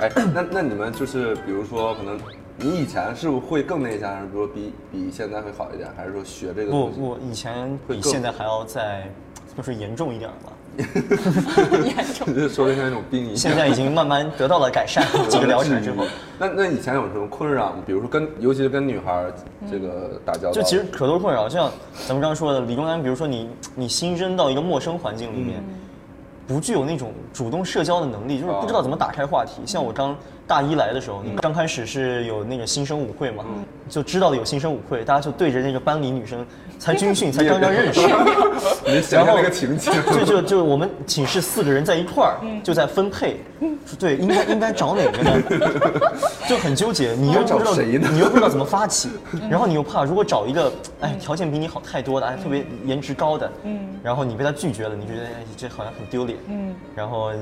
[0.00, 2.18] 哎，哎，那那你们就是，比如说，可能
[2.56, 6.88] 你以前是会更内向，还是比如说比比现在会好一点，还是说学这个不？
[6.88, 9.08] 不，以前会更比现在还要再，
[9.56, 10.52] 就是严重一点吧。
[11.84, 12.26] 严重。
[12.32, 13.36] 你是说的像那种病一样。
[13.36, 16.04] 现在已经慢慢得到了改善，几个疗程之后，
[16.38, 17.82] 那那以前有什么困扰吗？
[17.86, 19.34] 比如说跟，尤其是跟女孩儿
[19.70, 21.48] 这个打交道，就其实可多困扰。
[21.48, 21.70] 就像
[22.06, 25.62] 咱们刚刚说的，理工男，比如说你你新生到一个陌生环境里面，
[26.46, 29.62] 不具有那种主动社交的能力，就是不知道怎么打开话题。
[29.66, 33.44] 像我刚大一来的时候，你刚开始是有那个新生舞会嘛，
[33.88, 36.44] 就知道有新生舞会，大家就对着那个班里女生
[36.78, 38.00] 才军训，才刚刚认识。
[38.84, 43.40] 你想象那个情景，就就就我们寝室四个人在一块儿，就在分配，
[43.98, 45.32] 对，应该应该找哪个呢？
[46.48, 48.08] 就很纠结，你又不知道找谁呢？
[48.12, 49.10] 你又不知道怎么发起，
[49.48, 57.32] 然后你又怕如果找一个哎条件比你好太多的，哎特别颜值高的，嗯，然后你被他拒绝了，你觉得哎这好像很丢脸，嗯，然后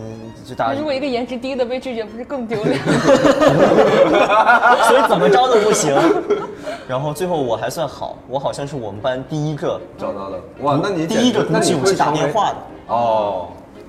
[0.46, 2.78] 就大家如果一个颜值低的被拒绝，不是更丢脸？
[4.88, 5.94] 所以怎么着都不行。
[6.88, 10.40] 然后最后我还算好，我好像是我们班第一个找到的。
[10.62, 12.56] 哇，那你第一个鼓起勇气打电话的，
[12.88, 13.48] 哦，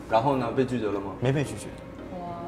[0.10, 0.48] 然后呢？
[0.56, 1.12] 被拒绝了吗？
[1.20, 1.68] 没被拒绝。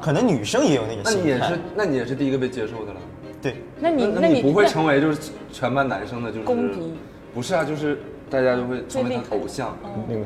[0.00, 3.00] 可能女生也有那个心态那你也是，，那你也是第一个被接受的了。
[3.42, 5.18] 对，那你那你不会成为就是
[5.50, 6.94] 全班男生的就是公敌？
[7.34, 7.98] 不是啊，就是
[8.30, 9.76] 大家就会成为他偶像。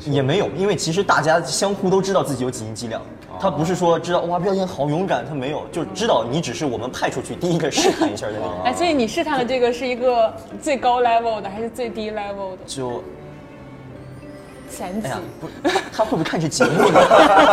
[0.05, 3.01] 也没有，因为其实大家相互都知道自己有几斤几两，
[3.39, 8.53] 他不是说知道哇表演好勇敢，他没有，就知道你只是我们派出去第一个试探一下的那种。
[8.65, 12.57] 哎，所以你试探的这个是一个最高 level 的还是最低 level 的？
[12.65, 13.01] 就
[14.69, 15.47] 前几哎呀，不，
[15.91, 16.99] 他会不会看这节目呢？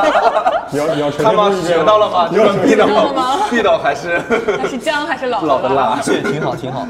[0.71, 1.51] 你要你要看吗？
[1.65, 2.29] 学到了吗？
[2.33, 4.19] 这个毕到了吗 地道还是
[4.61, 6.01] 还是姜还是老老的辣。
[6.03, 6.87] 这也挺好，挺好。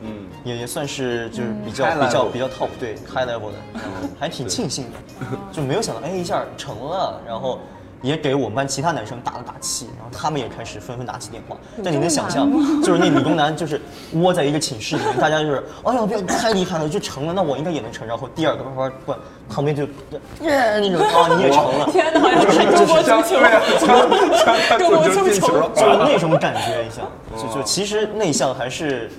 [0.00, 3.58] 嗯，也也算是就是比较比较比较 top 对 high level 的，
[4.18, 7.58] 还挺庆幸的，就没有想到哎一下成了，然后
[8.06, 11.56] 也给我们班其他男生打了打气，然后他们也开始纷纷拿起电话。
[11.82, 12.48] 但你能想象，
[12.82, 13.80] 就是那理工男就是
[14.12, 18.06] 窝在一个寝室里面，大家就是哎呀不要太厉害了，就成了，那我应该也能成。
[18.06, 19.82] 然后第二个叭叭叭旁边就
[20.42, 25.70] 耶那种啊你也成了，天哪，好像是中国足球，中国足球。
[25.74, 27.02] 就是那种感觉一下，
[27.36, 29.10] 就就其实内向还是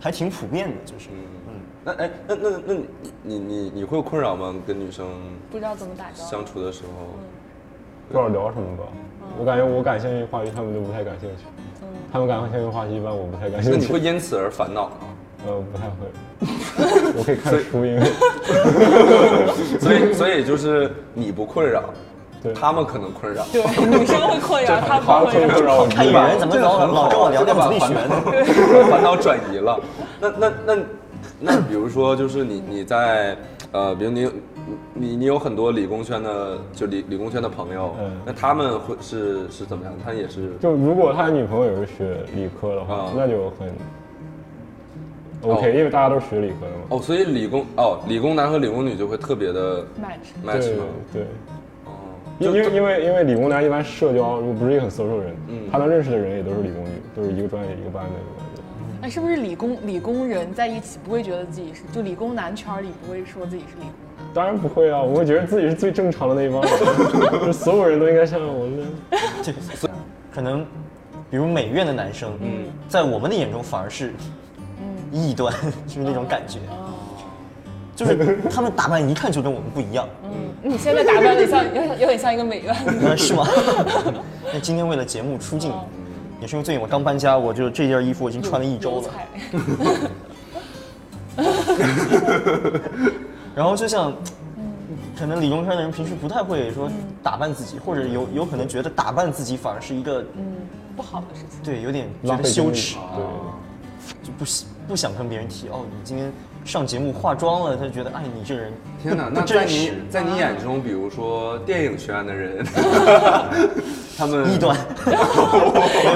[0.00, 1.08] 还挺普遍的，就是
[1.46, 1.60] 嗯。
[1.84, 2.84] 那哎，那那那你
[3.22, 4.54] 你你你会有困扰吗？
[4.66, 5.06] 跟女生
[5.50, 6.30] 不知道怎么打招呼。
[6.30, 7.14] 相处的时候，
[8.08, 8.84] 不知道聊什么吧。
[9.38, 11.44] 我感觉我感兴趣的话题他们都不太感兴趣，
[12.12, 13.78] 他们感兴趣的话题一般我不太感兴趣。
[13.78, 14.92] 那你会因此而烦恼吗？
[15.46, 16.08] 呃，不太会。
[17.16, 18.00] 我可以看书，因为
[19.78, 21.84] 所以所以就是你不困扰，
[22.42, 23.44] 对他们可能困扰。
[23.52, 28.22] 对，女生会困扰，他他不会困扰我看野人怎么老老跟我聊量子力学呢？
[28.90, 29.78] 把烦恼转移了。
[30.20, 30.76] 那那那
[31.40, 33.36] 那，比如说，就是你你在
[33.72, 34.30] 呃，比如你
[34.94, 39.92] 你你有很多理工圈的，就理理工圈的朋友，嗯那他们会是是怎么样？
[40.04, 43.68] 他也是就如果他女朋友也是学理科的话，啊那就很
[45.42, 46.82] OK，、哦因为大家都是学理科的嘛。
[46.88, 50.44] 哦，所以理工哦，理工男和理工女就会特别的 match。
[50.44, 50.84] match 对吗？
[51.12, 51.22] 对，
[51.84, 51.90] 哦，
[52.38, 58.10] 因因为因为因为理工男一般社交如果不是一个很 social 的人，嗯他能认识的人也都是理工女，都是一个专业一个班的。
[59.00, 64.34] 哎，是不是理工理工人在一起不会觉得自己是就理工男圈里不会说自己是理工男？
[64.34, 69.60] 当然不会啊，我会觉得自己是最正常的那一帮人， 就所有人都应该像我们这样。
[69.80, 69.90] 对，
[70.34, 70.66] 可能
[71.30, 74.12] 比如美院的男生，嗯，在我们的眼中反而是
[75.12, 75.54] 异端，
[75.86, 76.58] 就是那种感觉，
[77.94, 80.30] 就是他们打扮一看就跟我们不一样，嗯，
[80.62, 82.74] 你现在打扮的像有点有点像一个美院。
[83.02, 83.46] 呃，是吗？
[84.52, 85.72] 那今天为了节目出镜，
[86.40, 89.10] 也是因为最近我刚搬家，我就这件衣服我已经穿了一周了。
[93.54, 94.12] 然后就像，
[95.18, 96.90] 可能理工科的人平时不太会说
[97.22, 100.56] 打扮自己，或者有有可能觉得打扮自己反而是一个嗯，
[100.96, 101.60] 不好的事情。
[101.62, 103.24] 对，有点觉得羞耻，对，
[104.22, 106.32] 就不想不想跟别人提哦，你今天
[106.64, 109.28] 上节目化妆了，他就觉得哎你这人 天哪！
[109.28, 112.66] 不那在你，在你眼中，比如说电影学院的人，
[114.18, 114.76] 他们异端。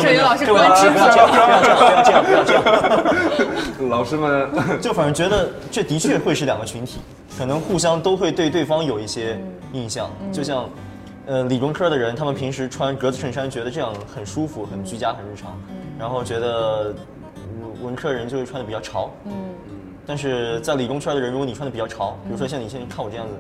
[0.00, 3.88] 这有老师不要关知不要这样，不要这样，不要这样，不要这样。
[3.88, 4.48] 老师们
[4.80, 7.00] 就反正觉得这的确会是两个群体，
[7.38, 9.38] 可能互相都会对对方有一些
[9.72, 10.68] 印象，就像。
[11.24, 15.56] 呃，理工科的人，他们平时穿格子衬衫，觉得这样很舒服、很居家、很日常，
[15.96, 16.96] 然后觉得嗯
[17.82, 19.10] 文科人就会穿的比较潮。
[19.24, 19.32] 嗯，
[20.06, 23.32] 但是在理工圈的人，如果你穿的比较潮，比如说像你现在看我这样子，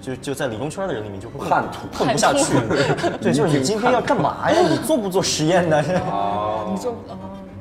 [0.00, 2.54] 就就在理工圈的人里面就会混叛徒混不下去。
[3.20, 4.60] 对，就是你今天要干嘛呀？
[4.68, 5.82] 你做不做实验呢？
[6.10, 7.16] 哦，你做哦，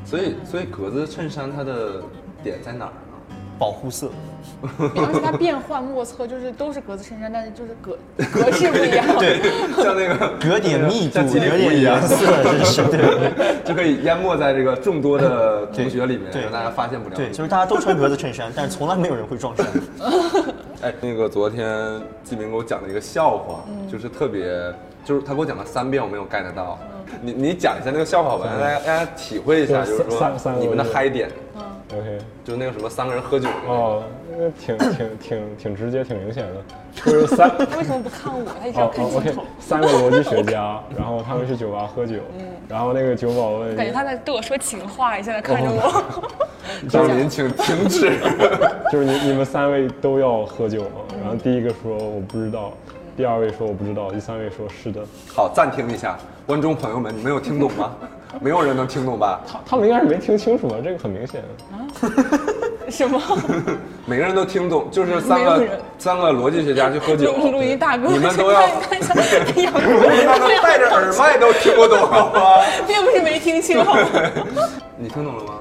[0.06, 2.02] 所以所以格子衬衫它的
[2.44, 3.09] 点在哪儿呢？
[3.60, 4.10] 保护色，
[4.80, 7.98] 而且它变幻莫测，就是都是格子衬衫，但是就是格
[8.32, 9.06] 格式不一样。
[9.20, 9.42] 对，
[9.84, 13.60] 像那个 格点密度颜色，真是对。
[13.70, 17.16] 就可以淹没在这个众多的同学里面，对让大家发现不了。
[17.16, 19.68] 对，就是大家都穿格子衬衫，但是从来没有人会撞衫。
[20.82, 26.80] 哎，那个昨天季明给我讲了一个笑话，就是特别，就是他给我讲了三遍，我没有 get 到。
[27.22, 31.30] 你你讲一下那个笑话吧，让大家大家体会一下，就就是说你们的嗨点，
[31.92, 33.50] OK，就那个什么三个人喝酒。
[33.68, 34.04] 哦，
[34.38, 36.62] 那挺挺挺挺直接，挺明显的，
[36.94, 37.50] 就是三。
[37.68, 38.46] 他为什么不看我？
[38.62, 39.44] 他一直要，OK，看镜头。
[39.60, 42.18] 三个逻辑学家，然后他们去酒吧喝酒，
[42.68, 46.04] 然后那个酒保问，感觉他在对我说情话，你现在看着我。
[46.88, 48.20] 张林，请停止。
[48.92, 51.02] 就是你你们三位都要喝酒吗？
[51.20, 52.72] 然后第一个说我不知道，
[53.18, 55.02] 第二位说我不知道，第三位说是的。
[55.34, 57.96] 好，暂停一下，观众朋友们，你们有听懂吗？
[58.40, 59.42] 没有人能听懂吧？
[59.48, 60.76] 他他们应该是没听清楚吧？
[60.84, 61.42] 这个很明显。
[61.72, 61.78] 啊
[62.90, 63.22] 什么？
[64.08, 69.14] 每个人都听懂，就是三个人三个逻辑学家去喝酒，录录音大哥，你们都要哎呀，他
[70.48, 72.66] 们戴着耳麦都听不懂，好吗？
[72.88, 74.02] 并不是没听清，好吗？
[74.98, 75.54] 你听懂了吗？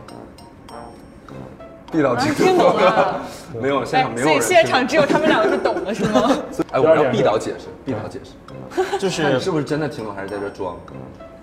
[1.92, 3.20] 毕导啊听听懂了。
[3.60, 6.30] 没有，现哎场，没有所以现场只有他们两个是懂的，是吗？
[6.72, 10.76] 哎，我让毕导解释，毕导解释，就是你是是不是真的听懂，还是在这装？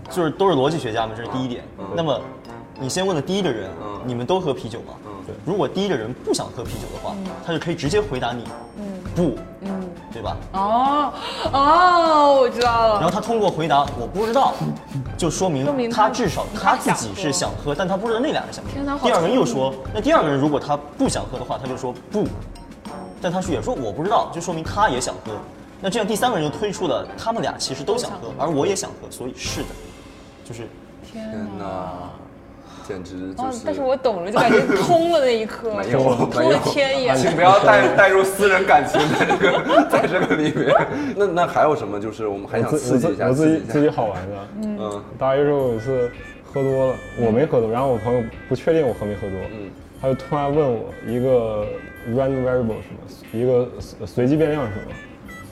[0.09, 1.63] 就是都是逻辑学家嘛，这是第一点。
[1.95, 2.19] 那么，
[2.79, 4.93] 你先问的第一个人嗯，你们都喝啤酒吗？
[5.25, 7.15] 对如果第一个人不想喝啤酒的话，
[7.45, 8.43] 他就可以直接回答你，
[9.15, 9.35] 不，
[10.13, 10.37] 对吧？
[10.53, 11.13] 哦
[11.51, 12.93] 哦，我知道了。
[12.95, 14.53] 然后他通过回答我不知道，
[15.17, 22.27] 就说明他他至少他自己是想喝，但他不知道那俩人想喝第二个人又说，那第二个人如果他不想喝的话，他就说不，
[23.19, 25.31] 但他说也说我不知道，就说明他也想喝。
[25.81, 29.67] 那这样第三个人就推出了他们俩其实都想喝，而我也想喝，所以是的，
[30.45, 30.61] 就是
[31.03, 32.11] 天天哪！
[32.87, 35.99] 简直就哦是。，但是我懂了，就感觉通了那一刻，没有
[36.31, 37.15] 通了天眼。
[37.17, 40.71] 请不要带带入私人感情在这个在这个里面。
[41.15, 41.99] 那那还有什么？
[41.99, 43.49] 就是我们还想我自刺激一下，我自。
[43.57, 44.35] 己自己好玩的。
[44.61, 46.11] 嗯大一时候有一次
[46.43, 51.65] 喝多了，我没喝多，然后我朋友不确定我喝没喝多，嗯他就突然问我一个
[52.09, 54.91] random variable 是什么，一个随随机变量是什么，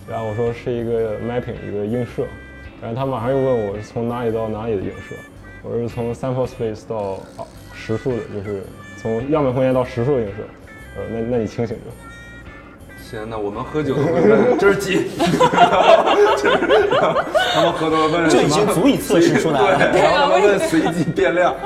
[0.08, 2.23] 然后我说是一个 mapping 一个映射，
[2.84, 5.15] 然后他马上又问我是从哪里到哪里的映射，
[5.63, 8.62] 我是从 sample space 到啊实数的，就是
[9.02, 10.43] 从样本空间到实数的映射，
[10.98, 11.84] 呃，那那你清醒着。
[13.02, 13.96] 行，那，我们喝酒
[14.60, 16.58] 这是几，就是
[17.54, 19.91] 他们喝多了问这已经足以测试出来了。
[19.93, 21.56] 对，然后他们问随机变量。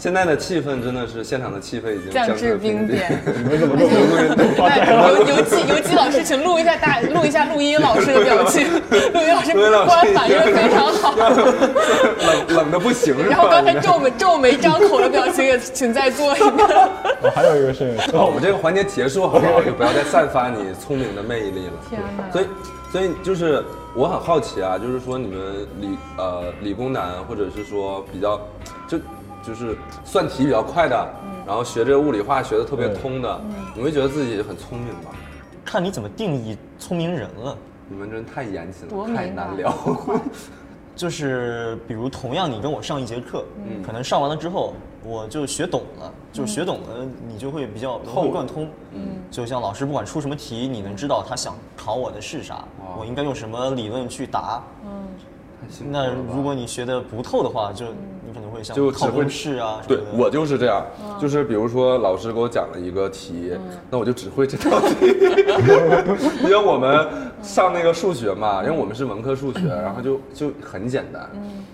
[0.00, 3.20] 现在的气氛真的是现场的气氛已经降至冰冰点。
[3.36, 5.12] 你们怎么这么多人都发呆了？
[5.12, 8.66] 游游记游记老师，请录一下大录一下录音老师的表情，
[9.12, 11.14] 录音老师录音反应非常好。
[11.20, 13.14] 冷冷的不行？
[13.28, 16.90] 然后刚才皱眉皱眉张口的表情也请再做一个。
[17.20, 19.60] 我还有一个事情，好，我们这个环节结束好不好？
[19.60, 21.72] 就不要再散发你聪明的魅力了。
[21.90, 22.46] 天哪所以，
[22.90, 23.62] 所以就是
[23.94, 25.38] 我很好奇啊，就是说你们
[25.78, 28.40] 理呃理工男，或者是说比较
[28.88, 28.98] 就
[29.42, 31.14] 就是算题比较快的，
[31.46, 33.40] 然后学这个物理化学的特别通的，
[33.74, 35.10] 你会觉得自己很聪明吗？
[35.64, 37.56] 看你怎么定义聪明人了。
[37.88, 39.74] 你们真太严谨了，太难聊。
[40.96, 48.68] 就是比如同样你跟我上一节课，嗯可能上完了之后我就学懂了，就学懂了，你就会比较融会贯通。
[48.92, 52.64] 嗯，就像老师不管出什么题，你能知道他想考我的是啥，
[52.98, 54.62] 我应该用什么理论去答。
[55.90, 59.98] 那如果你学的不透的话，就你可能会像就只会考公式啊对。
[60.16, 60.84] 我就是这样，
[61.20, 63.52] 就是比如说老师给我讲了一个题，
[63.90, 64.94] 那我就只会这道题。
[66.42, 67.08] 因为我们
[67.42, 71.28] 上那个数学嘛，因为我们是文科数学， 然后就就很简单。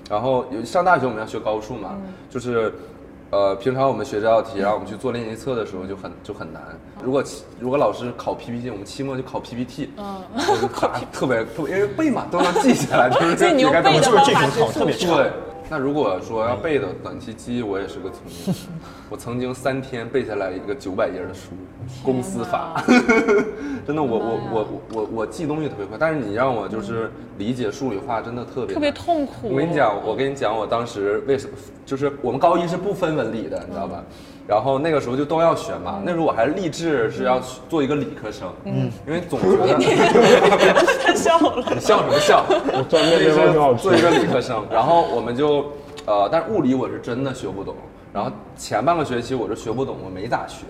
[0.08, 1.96] 然后有上大学我们要学高数嘛，
[2.30, 2.72] 就是。
[3.30, 6.62] 呃，平常我们学这道题，然后我们去做练习册的时候就很就很难。
[7.02, 7.22] 如果
[7.58, 10.22] 如果老师考 PPT，我们期末就考 PPT，嗯，
[10.60, 14.66] 就答特别特别，因为背嘛都能记下来，就是 所以你用该怎么就是这种。
[14.66, 15.32] 考特别差对，
[15.68, 18.54] 那如果说要背的短期记忆，我也是个聪明人。
[19.08, 21.50] 我曾经三天背下来一个九百页的书，
[22.04, 22.82] 《公司法》
[23.86, 29.48] 真的，我我我我我我记东西特别快，但是你让我就是理解数理化，真的特别特别痛苦。
[29.48, 31.52] 我跟你讲，我跟你讲，我当时为什么
[31.84, 34.02] 就是我们高一是不分文理的，你知道吧？
[34.48, 36.02] 然后那个时候就都要学嘛。
[36.04, 39.74] 那时候我还立志是要去做一个理科生，嗯，因为总 觉得
[41.04, 41.64] 他 笑了。
[41.72, 42.44] 你笑什么笑？
[42.88, 45.66] 专业面包挺好吃做一个理科生，然后我们就，
[46.06, 47.76] 呃，但是物理我是真的学不懂。
[48.16, 50.64] 然后前半个学期我就学不懂，我没咋学，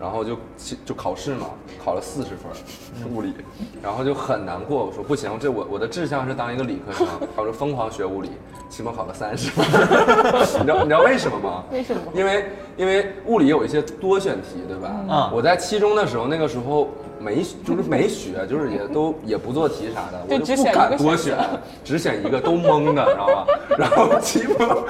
[0.00, 0.38] 然后就
[0.86, 1.46] 就考试嘛，
[1.84, 3.34] 考了四十分物理，
[3.82, 4.86] 然后就很难过。
[4.86, 7.04] 我说不行，这我我的志向是当一个理科生，
[7.34, 8.30] 我就疯狂学物理，
[8.68, 9.66] 期末考了三十分。
[10.60, 11.64] 你知道你知道为什么吗？
[11.72, 12.44] 为什么因为
[12.76, 14.94] 因为物理有一些多选题，对吧？
[15.10, 16.90] 嗯我在期中的时候，那个时候
[17.24, 21.36] 没 就是没学，就是也都也不做题啥的，我就不敢多选，
[21.82, 23.46] 只选一个都蒙的，知道吧？
[23.78, 24.84] 然后期末，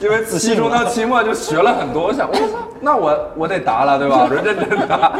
[0.00, 4.22] 因为期中到期末就学了很多，我想我操，那我我得答了，对吧？
[4.22, 5.18] 我说认真答，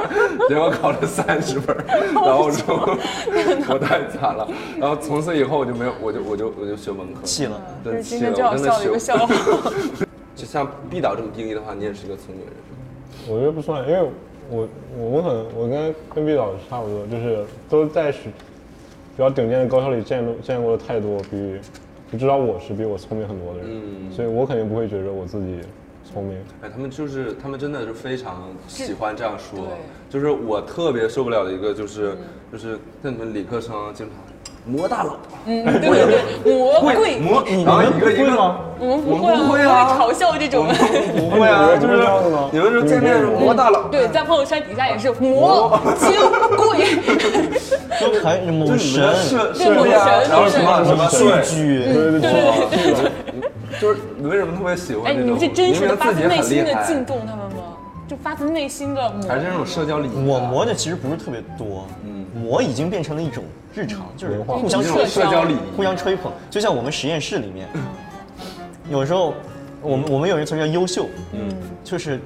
[0.48, 1.76] 结果考了三十分，
[2.14, 2.96] 然后我说
[3.68, 4.46] 我太惨了，
[4.78, 7.60] 然后从此以后我就没有，我就我就我就学文科，气了。
[7.84, 9.34] 真气了，真的笑的一个学笑话。
[10.36, 13.34] 就像毕导这么定义的话，你也是一个聪明人，是吧？
[13.34, 14.08] 我觉得不算，因为
[14.50, 21.58] 我我们可能我跟跟毕老师差不多，就是都在是比较顶尖的高校里见过见过的太多比
[22.10, 25.60] 就知道我是比我聪明很多的人，嗯所以我肯定不会觉得我自己
[26.04, 26.36] 聪明。
[26.62, 29.68] 哎，他们就是他们真的是非常喜欢这样说，
[30.08, 32.16] 就是我特别受不了的一个就是
[32.50, 34.16] 就是那你们理科生经常
[34.66, 38.24] 磨大佬，嗯，对对对，魔贵，魔，你们一个一个。
[38.24, 38.56] 不会吗？
[38.78, 39.98] 我们不会啊，们不会啊。
[39.98, 40.66] 嘲笑这种。
[41.16, 45.78] 不会啊， 就是这样子吗是你们说见面是魔大佬，对，在朋友圈底下也是魔。
[45.98, 46.10] 金
[46.56, 46.86] 贵，
[48.00, 53.10] 就还某神、设对某设备啊，神然后什么什么数对，据，对对对，
[53.80, 57.76] 就是你为什么特别喜欢哎，你们是真实的发自内心的敬重他们吗？
[58.08, 59.00] 就发自内心的。
[59.28, 60.24] 还是那种社交礼仪啊？
[60.26, 67.68] 我磨的其实不是特别多，嗯，磨已经变成了一种日常，就是互相这种社交礼仪，互相吹捧，就像我们实验室里面，
[68.90, 69.34] 有时候
[69.82, 71.54] 我们我们有一个词叫优秀，嗯，
[71.84, 72.20] 就是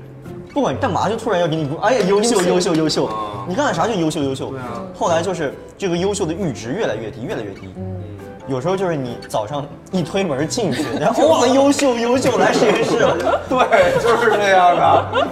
[0.52, 4.50] 不管干嘛就突然要给你，哎呀，优秀优秀优秀啊，你干点啥就优秀优秀。
[4.50, 4.82] 对啊。
[4.94, 7.68] 后来就是这个优秀的阈值越来越低，越来越低。
[8.46, 13.16] 有时候就是你早上一推门进去， 然后哇，优秀优秀，来实验室了，
[13.48, 15.26] 对，就是这样的，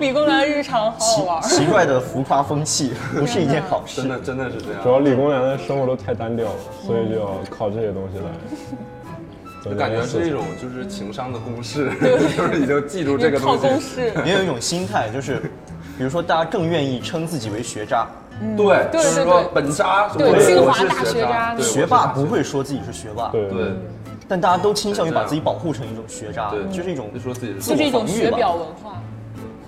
[0.00, 1.42] 理工男日常好玩。
[1.42, 4.08] 奇怪的浮夸风气， 不是一件好事真。
[4.08, 4.90] 的真的是这样主。
[4.90, 6.54] 要理工男的生活都太单调了，
[6.86, 8.24] 所以就要靠这些东西来。
[9.62, 11.90] 就感觉是一种就是情商的公式，
[12.36, 13.66] 就是已经记住这个东西。
[13.66, 15.40] 公式，也有一种心态，就是
[15.98, 18.06] 比如说大家更愿意称自己为学渣，
[18.56, 23.72] 对，对就是说对对本渣，对我清华我是大学渣学霸不会说自己是学霸，对对
[24.28, 29.00] 但大家都倾向于把自己保护成一种学渣，对，就是一种就说自己是就是一种防御吧学表文化。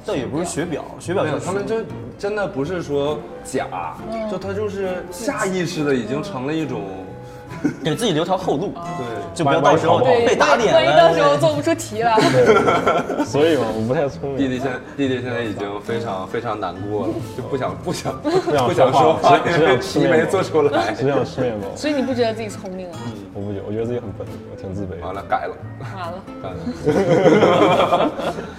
[0.04, 1.76] 倒也不是学表，学表没有，他们就
[2.18, 3.66] 真的不是说假，
[4.30, 6.80] 就他就是下意识的已经成了一种，
[7.84, 11.36] 给自己留条后路，对，就不要到时候被打脸了万一到时候。
[11.38, 12.16] 做不出题了。
[13.24, 14.38] 所以嘛，我不太聪明。
[14.38, 18.12] 弟弟现弟弟现在已经非常非常难过了，就不想不想
[18.52, 20.92] 想不想说话，只只因为想吃面包题没做出来。
[20.92, 22.98] 只想吃面包，所以你不觉得自己聪明啊？
[23.38, 25.00] 我不觉得，我觉得自己很笨，我挺自卑。
[25.00, 25.54] 完了，改了。
[25.78, 26.58] 完了， 干了。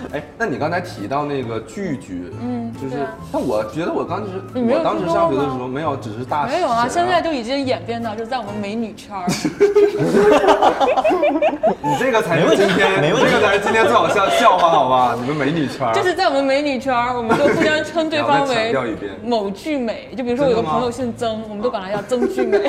[0.15, 2.95] 哎，那你刚才提到那个拒绝，嗯，就是
[3.31, 9.27] 那我觉得我当时，你没有我当时上学的时候没有，只是大没有啊，现在都已经演变到就是在我们美女圈儿，
[11.83, 15.17] 你这个才是今天，没问题这个才是今天最好笑的笑话，好吧？
[15.19, 18.73] 你们美女圈儿，就是在我们美女圈儿，我们都互相称对方为
[19.23, 20.07] 某巨美。
[20.15, 22.59] 就比如说我有个朋友姓曾，我们都管他叫曾巨美。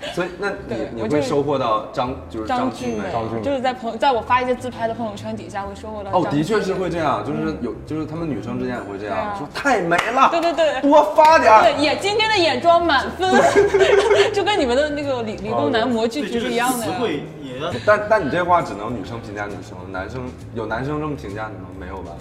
[0.14, 6.10] 所以那你你会收获到张就是张俊美，张俊美就是在朋友在我发一些自拍的朋友圈底下会收获到。
[6.12, 11.52] 哦，的确是会这样，就是有就是他们女生之间也会这样啊说太美了，对对对多发点。
[11.62, 13.34] 对，眼今天的眼妆满分，
[14.32, 16.92] 就跟你们的那个理理工男模具题是一样的呀。
[17.00, 20.22] 会也要但但你这话只能女生评价女生，男生
[20.54, 21.68] 有男生这么评价你吗？
[21.78, 22.12] 没有吧？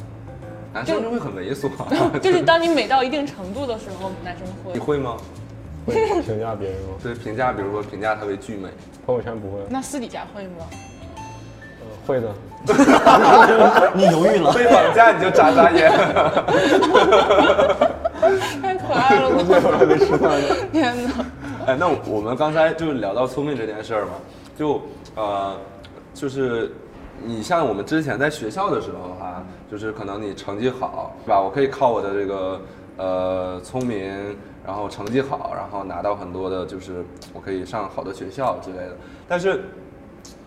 [0.74, 1.70] 男生就会很猥琐，
[2.20, 4.74] 就是当你美到一定程度的时候，男生会。
[4.74, 5.16] 你会吗？
[5.86, 6.96] 会评价别人吗？
[7.02, 8.70] 对，评价比如说评价她为巨美，
[9.06, 10.66] 朋友圈不会，那私底下会吗？
[11.80, 12.34] 呃会的。
[13.94, 15.92] 你犹豫了，被绑架你就眨眨眼。
[18.62, 19.44] 太可爱了吧！
[20.74, 21.26] 天哪！
[21.68, 24.14] 哎，那我们刚才就聊到聪明这件事儿嘛，
[24.58, 24.82] 就
[25.16, 25.56] 呃，
[26.14, 26.72] 就是
[27.24, 31.40] 你像我们之前在学校的时候哈、就是可能你成绩好，是吧？
[31.40, 32.62] 我可以靠我的这个
[32.98, 34.36] 呃聪明，
[34.66, 37.04] 然后成绩好，然后拿到很多的，就是
[37.34, 38.96] 我可以上好的学校之类的。
[39.28, 39.62] 但是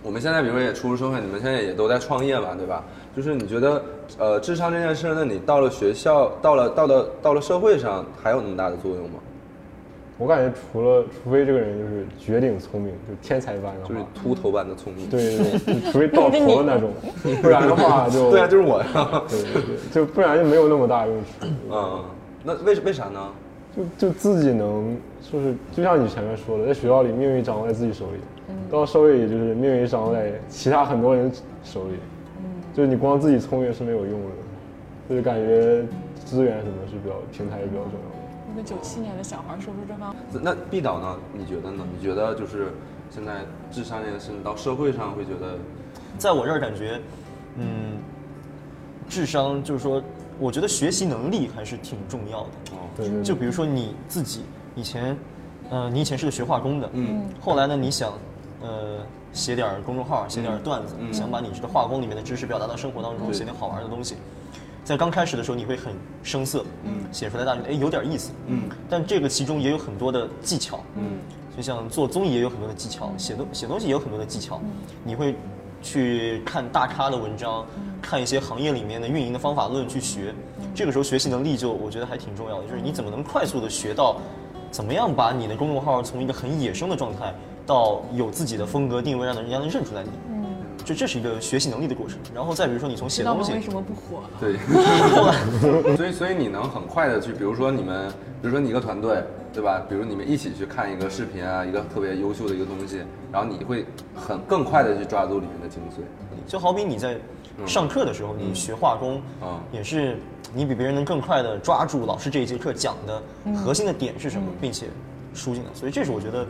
[0.03, 2.83] 我们现在比如说也出入社会，你们现在也都在创业嘛，对吧？
[3.16, 3.83] 就是你觉得
[4.19, 9.19] 呃智商这件事儿，那你到了学校，到了到了到了社会上，还有那么大的作用吗？
[10.19, 15.09] 我感觉除了，除非这个人就是绝顶聪明，就天才般的就是，秃头般的聪明。
[15.09, 16.91] 对对对，除非到头的那种，
[17.41, 19.23] 不然的话就 对啊，就是我呀。
[19.29, 21.47] 对对对，就不然就没有那么大用处。
[21.71, 22.05] 嗯，
[22.43, 23.29] 那为为啥呢？
[23.77, 28.19] 就就自己能，就是就像你前面说的，在学校里命运掌握在自己手里，
[28.71, 31.31] 到社会里就是命运掌握在其他很多人
[31.62, 31.95] 手里，
[32.75, 34.31] 就是你光自己聪明是没有用的，
[35.09, 35.85] 就是感觉
[36.25, 38.19] 资源什么是比较平台也比较重要的。
[38.53, 41.16] 一个九七年的小孩说出这番话，那毕导呢？
[41.33, 41.85] 你觉得呢？
[41.97, 42.69] 你觉得就是
[43.11, 45.57] 现在智商这件事到社会上会觉得，
[46.16, 46.99] 在我这儿感觉，
[47.57, 47.99] 嗯，
[49.09, 50.03] 智商就是说，
[50.39, 52.49] 我觉得学习能力还是挺重要的。
[52.72, 54.43] 哦，对对就比如说你自己
[54.74, 55.16] 以前，
[55.70, 58.12] 呃，你以前是个学化工的，嗯，后来呢，你想，
[58.62, 58.99] 呃，
[59.32, 61.12] 写点公众号，写点段子，嗯。
[61.12, 64.14] 想把你这个化工里面的知识表达到生活当中，写点好玩的东西。
[64.84, 71.18] 在刚开始的时候，你会很生涩，嗯，写出来大家觉得哎有点意思，嗯，但这个其中也有很多的技巧，嗯，
[71.55, 74.59] 就像做综艺也有很多的技巧，写东写东西也有很多的技巧，
[75.05, 75.36] 你会
[75.83, 77.64] 去看大咖的文章，
[78.03, 80.35] 看一些行业里面的运营的方法论去学，
[80.74, 84.16] 这个时候学习能力就我觉得还挺重要的，就是你怎么能快速的学到，
[84.70, 87.33] 怎么样把你的公众号从一个很野生的状态
[87.66, 90.38] 到有自己的风格定位，让人家能认出来你，嗯，
[90.85, 92.18] 就这是一个学习能力的过程。
[92.35, 94.22] 然后再比如说你从写东西为，什么不火？
[94.41, 94.57] 对，
[95.97, 98.09] 所以所以你能很快的去，比如说你们，
[98.41, 99.22] 比如说你一个团队，
[99.53, 99.83] 对吧？
[99.89, 103.03] 比如你们一起去看一个视频啊，一个特别优秀的一个东西，
[103.33, 106.03] 然后你会很更快的去抓住里面的精髓。
[106.47, 107.18] 就好比你在
[107.66, 110.16] 上课的时候，你学化工，嗯也是
[110.55, 113.22] 你比别人能更快的抓住老师这一节课讲的
[113.55, 114.87] 核心的点是什么，并且
[115.35, 115.70] 输进来。
[115.74, 116.47] 所以这是我觉得，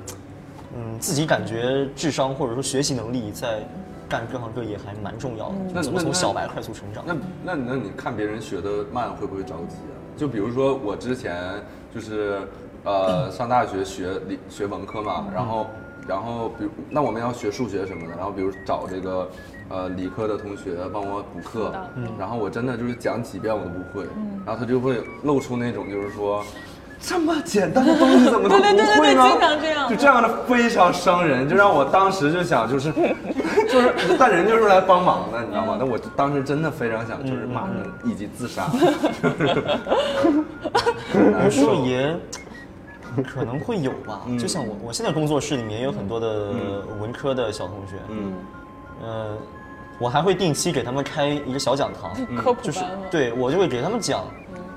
[0.77, 3.61] 嗯，自己感觉智商或者说学习能力在
[4.09, 5.55] 干各行各业还蛮重要的。
[5.75, 7.05] 那怎么从小白快速成长？
[7.07, 9.95] 那那那你看别人学的慢，会不会着急啊？
[10.17, 11.63] 就比如说我之前
[11.95, 12.41] 就是
[12.85, 15.67] 呃上大学学理学文科嘛，然后
[16.09, 19.29] 然后比如那我们要学数学什么的，然后比如找这个
[19.69, 21.73] 呃理科的同学帮我补课，
[22.19, 24.07] 然后我真的就是讲几遍我都不会，
[24.45, 26.45] 然后他就会露出那种就是说。
[27.01, 29.29] 这么简单的东西怎么都不对对对对会呢？
[29.31, 32.93] 经常这样就这样的非常伤人，就让我当时就想，就是
[33.71, 35.77] 就是，但人就是来帮忙的，你知道吗？
[35.79, 37.71] 那我当时真的非常想，就是马上
[38.05, 38.69] 以及自杀。
[41.45, 42.15] 有时候也
[43.23, 44.23] 可能会有吧。
[44.39, 46.49] 就像我，我现在工作室里面也有很多的
[47.01, 48.33] 文科的小同学，嗯，
[49.03, 49.37] 呃，
[49.99, 52.81] 我还会定期给他们开一个小讲堂，科普就是？
[53.11, 54.25] 对我就会给他们讲，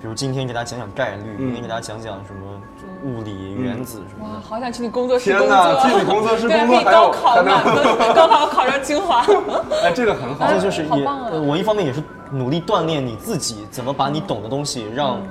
[0.01, 2.59] 比如今天给大家讲讲概率，明天给大家讲讲什么
[3.03, 4.41] 物理、原子什么哇，的。
[4.41, 5.81] 好想去你工作室工天哪作。
[5.83, 9.23] 去你工作室对工作还有高考还能嘛， 高考考上清华。
[9.85, 11.07] 哎，这个很好，这就是也，
[11.47, 15.21] 我一方面也是努力锻炼你自己，怎么把你懂的东西让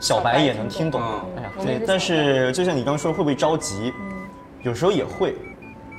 [0.00, 1.02] 小白也能听懂。
[1.02, 3.92] 嗯哎呀，对但是就像你刚刚说，会不会着急？
[4.62, 5.36] 有时候也会。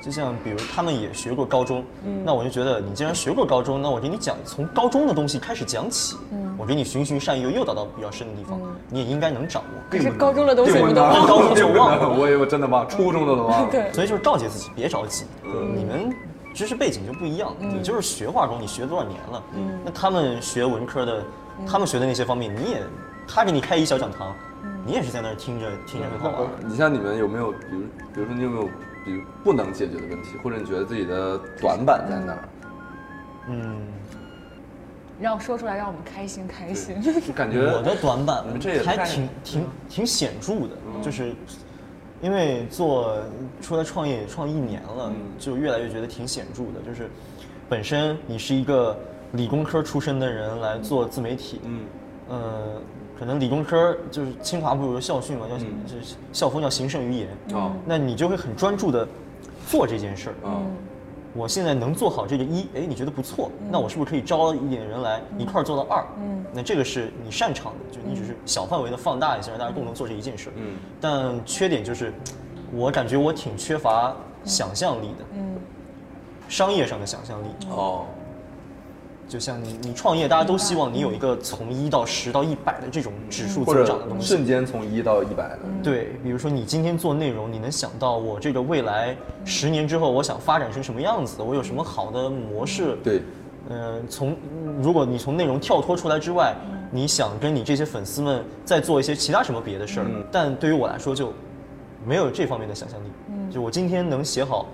[0.00, 1.84] 就像比如他们也学过高中，
[2.24, 6.16] 那我就觉得你既然学过高中，那我给你讲从高中的东西开始讲起，
[6.56, 9.82] 我给你循循善诱，诱导到比较深的地方，你也应该能掌握。
[9.90, 11.54] 可是高中的东西我们都忘忘高中了。
[11.56, 13.68] 就忘了 我也我真的忘，初中的都忘了。
[13.72, 16.14] 对，所以就是告诫自己别着急，你们
[16.54, 19.42] 知识背景就不一样，你就是学化工，你学多少年了？
[19.84, 21.24] 那他们学文科的，
[21.66, 22.82] 他们学的那些方面，你也
[23.26, 24.32] 他给你开一小讲堂，
[24.86, 26.48] 你也是在那儿听着听着很好玩。
[26.66, 27.80] 你像你们有没有，比如
[28.14, 28.68] 比如说你有没有，
[29.06, 32.48] 比如不能解决的问题，或者你觉得自己的短板在哪儿？
[33.48, 33.80] 嗯，
[35.20, 37.00] 让我说出来，让我们开心开心。
[37.00, 41.32] 就感觉我的短板这也还挺挺挺显著的，就是
[42.20, 43.16] 因为做
[43.62, 46.82] 出来创业创一年了，就越来越觉得挺显著的。
[46.84, 47.08] 就是
[47.68, 48.98] 本身你是一个
[49.32, 51.80] 理工科出身的人来做自媒体，嗯
[52.28, 52.82] 呃，
[53.18, 57.72] 可能理工科就是清华不是有个校训嘛，叫就是校风叫行胜于言，哦。
[57.84, 59.06] 那你就会很专注的
[59.66, 60.34] 做这件事儿。
[60.44, 60.66] 嗯
[61.38, 66.02] 我现在能做好这个一，哎，你觉得不错，那我是不是可以招一点人来一块儿做到二？
[66.18, 70.50] 嗯，那这个是你擅长的，就你只是小范围的放大一下，让大家共同做这一件事。
[70.56, 72.10] 嗯，但缺点就是，
[72.72, 75.56] 我感觉我挺缺乏想象力的，嗯，
[76.48, 77.48] 商业上的想象力。
[77.68, 78.06] 哦，
[79.28, 84.26] 就像你你创业，大家都希望你有一个从一到十到一百的这种指数增长的东西。
[84.26, 85.58] 瞬间从一到一百的。
[85.82, 91.42] 对，比如说你今天做内容，你能想到我这个未来十年之后，我想发展成什么样子？
[91.42, 92.96] 我有什么好的模式？
[93.02, 93.20] 对，
[93.68, 94.36] 呃，从
[94.80, 96.54] 如果你从内容跳脱出来之外，
[96.92, 101.32] 你想跟你这些粉丝们再做一些其他什么别的事儿，但对于我来说就
[102.06, 103.08] 没有这方面的想象力。
[103.50, 104.66] 就我今天能写好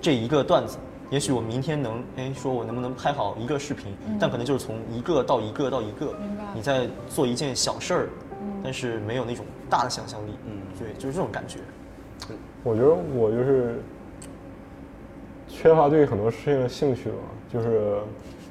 [0.00, 0.78] 这一个段子，
[1.10, 6.14] 也许我明天能哎说我能不能拍好一个视频，但可能就是从一个到一个到一个，
[6.54, 8.08] 你在做一件小事儿，
[8.62, 10.30] 但是没有那种大的想象力。
[10.46, 11.58] 嗯，对，就是这种感觉。
[12.62, 13.82] 我觉得我就是
[15.48, 17.16] 缺乏对很多事情的兴趣吧，
[17.52, 17.96] 就是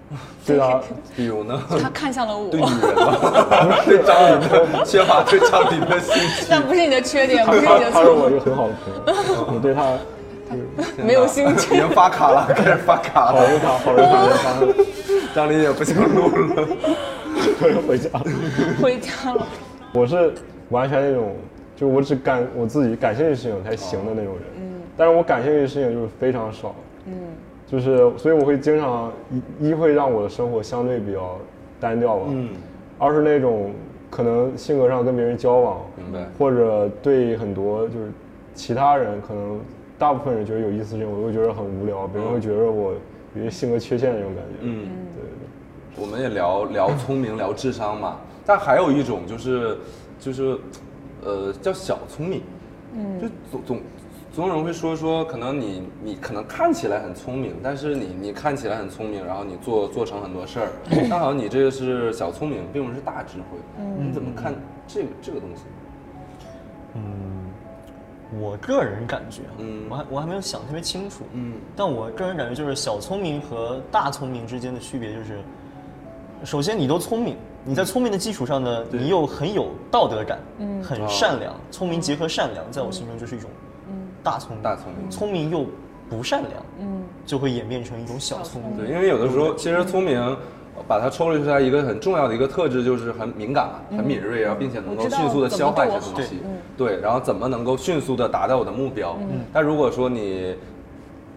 [0.46, 0.82] 对他
[1.16, 1.62] 比如呢？
[1.82, 6.46] 他看向了我对，女人吧，对张琳的缺乏对张琳的兴趣。
[6.50, 8.34] 那不是你的缺点，不是你他的错他是我一。
[8.34, 8.94] 个很好的朋
[9.38, 10.04] 友，我对他就是
[10.98, 11.76] 没有兴已趣。
[11.76, 13.40] 经发卡了，开始发卡了。
[13.40, 14.84] 好人卡，好人卡，
[15.36, 16.68] 张琳也不想录了。
[17.62, 18.26] 我要回家了。
[18.82, 19.48] 回家了。
[19.94, 20.34] 我是
[20.70, 21.36] 完全那种，
[21.76, 24.44] 就是我只感我自己感兴趣的事情才行的那种人。
[24.58, 24.82] 嗯。
[24.98, 26.76] 但是我感兴趣的事情就是非常少。
[27.06, 27.14] 嗯。
[27.68, 29.12] 就是，所以我会经常
[29.60, 31.38] 一一会让我的生活相对比较
[31.80, 32.26] 单调吧。
[32.30, 32.50] 嗯。
[32.98, 33.72] 二是那种
[34.10, 38.12] 可能性格上跟别人交往，明白或者对很多就是
[38.54, 39.60] 其他人可能
[40.00, 42.94] 大部分人觉得有意思的事情，我会觉得很无聊，别人会觉得我
[43.36, 44.56] 有一些性格缺陷那种感觉。
[44.62, 46.02] 嗯，对。
[46.02, 48.18] 我们也聊聊聪明，聊智商嘛。
[48.46, 49.78] 但还有一种就是，
[50.18, 50.58] 就是，
[51.22, 52.42] 呃，叫小聪明。
[52.94, 53.20] 嗯。
[53.20, 53.82] 就总总
[54.32, 60.70] 总有人会说说，可能你你可能看起来很聪明，但是你你看起来很聪明，然后你做做成很多事儿，
[61.10, 63.58] 但好像你这个是小聪明，并不是大智慧。
[63.78, 64.08] 嗯。
[64.08, 64.56] 你怎么看
[64.88, 65.64] 这个这个东西？
[68.38, 69.86] 我个人感觉，嗯。
[69.90, 71.54] 我还我还没有想特别清楚，嗯。
[71.76, 75.40] 但我个人感觉就是小聪明和大聪明之间的区别就是，
[76.44, 79.00] 首先你都聪明，你在聪明的基础上呢，对。
[79.00, 83.50] 你又很有道德感，嗯，很善良，聪明结合善良，在我心中就是一种，
[84.24, 85.10] 大聪明，大聪明。
[85.10, 85.66] 聪明又
[86.10, 90.38] 不善良，嗯，就会演变成一种小聪明，对，因为有的时候其实聪明，
[90.88, 96.40] 把它抽离出来一个很重要的一个特质就是很敏感嘛，很敏锐，然后并且能够迅速的消化一些东西，
[96.78, 99.18] 对，然后怎么能够迅速的达到我的目标？
[99.54, 100.56] 但如果说你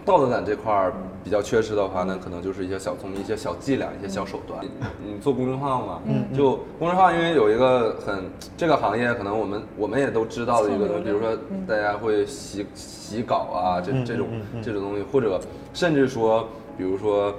[0.04, 4.58] 道德感这块儿比较缺失的话，那可能就是一些小聪明、一些小伎俩、一些小手段。
[5.04, 6.00] 你做公众号嘛，
[6.36, 8.24] 就公众号，因为有一个很
[8.56, 11.28] 这个行业，可能我们我们也都知道的一个东西，比如说
[11.68, 14.26] 大家会洗洗稿啊，这这种
[14.60, 15.40] 这种东西，或者
[15.72, 17.32] 甚至说，比如说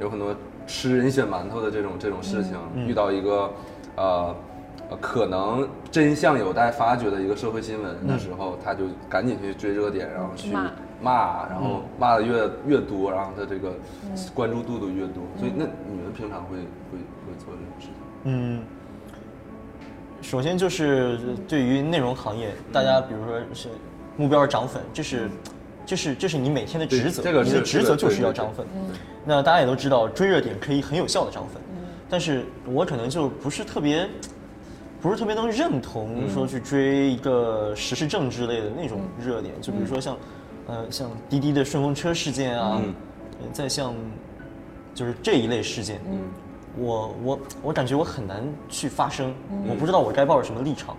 [0.00, 0.28] 有很多
[0.66, 2.56] 吃人血馒头的这种这种事情，
[2.86, 3.50] 遇到一个
[3.96, 4.34] 呃。
[4.90, 10.70] 呃，可能真相有待发掘的一个社会新闻的时候，他就赶紧去追热点，然后去骂。
[11.00, 13.72] 骂，然后骂的越越多，然后他这个
[14.34, 15.22] 关注度都越多。
[15.38, 17.94] 所以，那你们平常会会会做这种事情？
[18.24, 18.62] 嗯，
[20.20, 23.70] 首先就是对于内容行业，大家比如说是
[24.18, 25.30] 目标是涨粉，这是
[25.86, 28.66] 这是这是你每天的职责，这个你的职责就是要涨粉。
[29.24, 31.62] 那大家也都知道，追热点可以很有效的涨粉，
[32.08, 34.08] 但是我可能就不是特别。
[35.02, 40.16] 不是特别能认同说去追一个时事政治类的那种热点，就比如说像，
[40.66, 42.80] 呃，像滴滴的顺风车事件啊，
[43.52, 43.94] 再像，
[44.94, 46.00] 就是这一类事件，
[46.78, 49.34] 我我我感觉我很难去发声，
[49.68, 50.96] 我不知道我该抱着什么立场。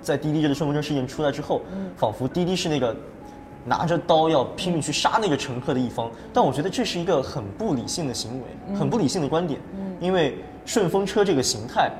[0.00, 1.60] 在滴滴这个顺风车事件出来之后，
[1.94, 2.96] 仿佛滴滴是那个
[3.66, 9.60] 拿着刀要拼命去杀那个乘客的一方，但我觉得这是一个很不理性的行为，很不理性的观点，
[10.00, 11.90] 因为顺风车这个形态。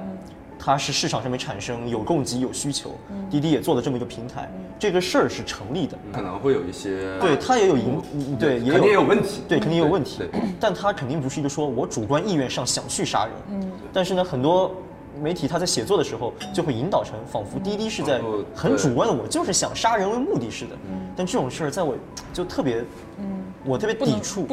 [0.58, 2.90] 它是市场上面产生有供给有需求，
[3.30, 5.96] 滴滴也做了这么一个平台，这个事儿是成立的。
[6.10, 10.22] 可能会有一些对，它也有影，嗯对，也肯定也有问题，对，肯定有问题。
[10.58, 14.74] 但它肯定不是一个说我主观意愿上想去杀人，嗯，但是呢，很多
[15.22, 18.20] 媒体他在写作的时候就会引导成仿佛滴滴是在
[18.54, 20.72] 很主观的，我就是想杀人为目的似的，
[21.16, 21.94] 但这种事儿在我
[22.32, 22.84] 就特别，
[23.18, 23.26] 嗯，
[23.64, 24.46] 我特别抵触，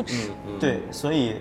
[0.59, 1.35] 对，所以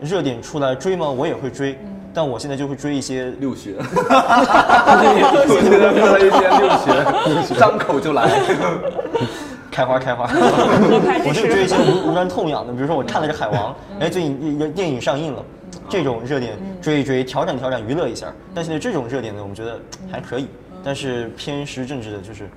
[0.00, 1.08] 热点出来追吗？
[1.08, 1.78] 我也会追，
[2.12, 6.68] 但我现在就会追一些六学， 我现在说了一些六
[7.54, 8.30] 学，张口就来。
[9.70, 11.74] 开花开花， 我就追一师。
[11.74, 15.44] 些无无关痛痒的，比如说我看了这《海王》，哎，最近一个电影上映了，
[15.88, 18.32] 这种热点追一追，调整调整，娱乐一下。
[18.54, 20.48] 但是呢，这种热点呢，我们觉得还可以，
[20.82, 22.48] 但是偏时政治的，就是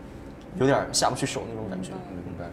[0.60, 1.92] 有点下不去手那种感觉。
[2.26, 2.46] 明白。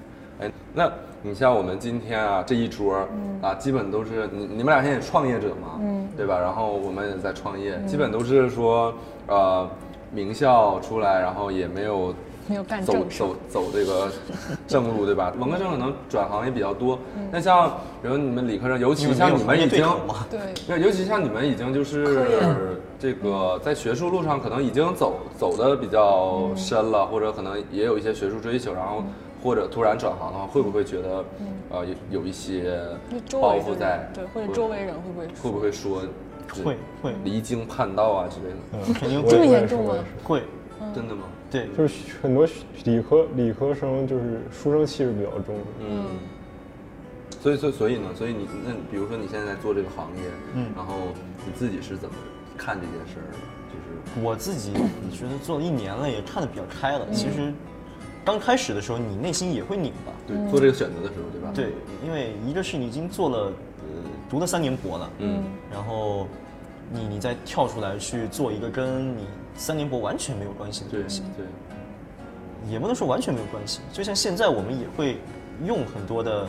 [0.47, 0.93] 哎，那
[1.23, 3.09] 你像我们今天啊这一桌
[3.41, 6.39] 啊，基本都是你你们俩现在也创业者嘛，嗯，对吧？
[6.39, 8.93] 然后我们也在创业，基本都是说
[9.27, 9.69] 呃
[10.13, 12.15] 名校出来，然后也没有
[12.49, 14.11] 没有干走走走这个
[14.69, 15.33] 正路，对吧？
[15.39, 16.99] 文科生可能转行也比较多，
[17.31, 17.69] 那像
[18.03, 19.87] 比如你们理科生，尤其像你们已经。
[20.31, 29.03] 对，对，尤其像你们已经就是这个在学术路上可能已经走走的比较深了，或者可能也有一些学术追求，然后
[29.43, 31.25] 或者突然转行的话，会不会觉得
[31.71, 32.81] 呃有有一些
[33.33, 34.09] 包袱在？
[34.15, 36.03] 对，或者周围人会不会会不会说
[36.65, 38.87] 会会离经叛道啊之类的？
[38.89, 40.43] 嗯，肯定这么严重吗会，
[40.95, 41.25] 真的吗？
[41.57, 42.47] 对，就是很多
[42.85, 45.65] 理科理科生就是书生气是比较重的。
[45.81, 46.05] 嗯。
[47.43, 48.09] 所以，所，所以呢？
[48.15, 50.23] 所以你那比如说你现在在做这个行业，
[50.55, 50.95] 嗯然后
[51.45, 52.15] 你自己是怎么
[52.57, 53.39] 看这件事儿的？
[53.71, 54.73] 就是我自己
[55.13, 57.07] 觉得做了一年了，也看得比较开了。
[57.13, 57.53] 其实
[58.25, 60.13] 刚开始的时候，你内心也会拧巴。
[60.27, 61.53] 对做这个选择的时候，对吧？
[61.55, 61.73] 对，
[62.05, 66.27] 因为一个是你已经做了，呃，读了三年博了，嗯，然后
[66.93, 69.25] 你你再跳出来去做一个跟你
[69.57, 71.47] 三年博完全没有关系的对东西，对。
[72.69, 73.81] 也不能说完全没有关系。
[73.93, 75.19] 就像现在我们也会
[75.65, 76.47] 用很多的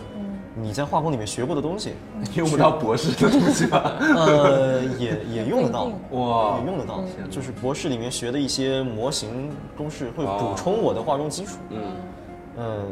[0.55, 1.93] 你在化工里面学过的东西，
[2.33, 3.93] 用不到博士的东西吧？
[3.99, 11.57] 呃，也也用得到，哇也用得到，就是博士里面学的一些模型公式会补充我的化工基础。
[11.69, 11.81] 嗯，
[12.57, 12.87] 嗯，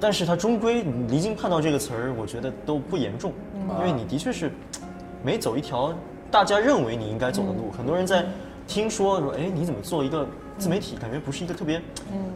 [0.00, 3.34] 但是它终归“离经叛道”这个词儿，我觉得都不严重，
[3.78, 4.50] 因为你的确是
[5.22, 5.92] 没走一条
[6.30, 7.70] 大家认为你应该走的路。
[7.76, 8.24] 很多人在
[8.66, 10.26] 听说说，哎，你怎么做一个
[10.58, 11.80] 自媒体，感觉不是一个特别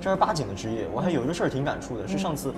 [0.01, 0.87] 正儿八经的职业。
[0.93, 2.53] 我还有一个事儿挺感触的，是上次，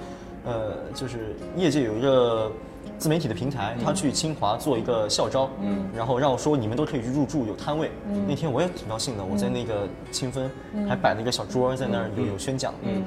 [0.45, 2.51] 呃，就是业界有一个。
[2.99, 7.91] 自媒体的平台，他去清华做一个校招，嗯，然后让我说你们都可以去入驻，有摊位。
[8.29, 10.51] 那天我也挺高兴的，我在那个清分
[10.89, 12.75] 还摆了一个小桌，在那儿有有宣讲。
[12.83, 13.03] 嗯，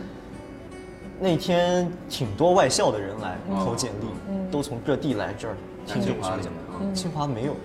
[1.19, 5.55] 那天挺多外校的人来投简历，都从各地来这儿
[5.85, 7.55] 听这清华里个宣讲清华没有，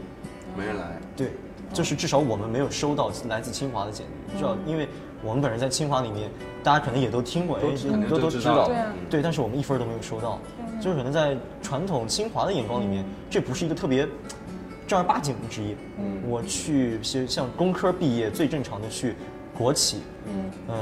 [0.56, 0.98] 没人来。
[1.16, 1.32] 对，
[1.72, 4.88] 就是至少我们没有收到来自清华的简历，至少因为
[5.22, 6.30] 我们本人在清华里面，
[6.64, 8.70] 大家可能也都听过，都都知道都知道，
[9.08, 10.38] 对但是我们一分都没有收到，
[10.80, 14.08] 就是可能在传统清华的眼光里面，这不是一个特别
[14.86, 15.76] 正儿八经的职业。
[16.28, 19.14] 我去像像工科毕业，最正常的去
[19.56, 20.74] 国企，嗯，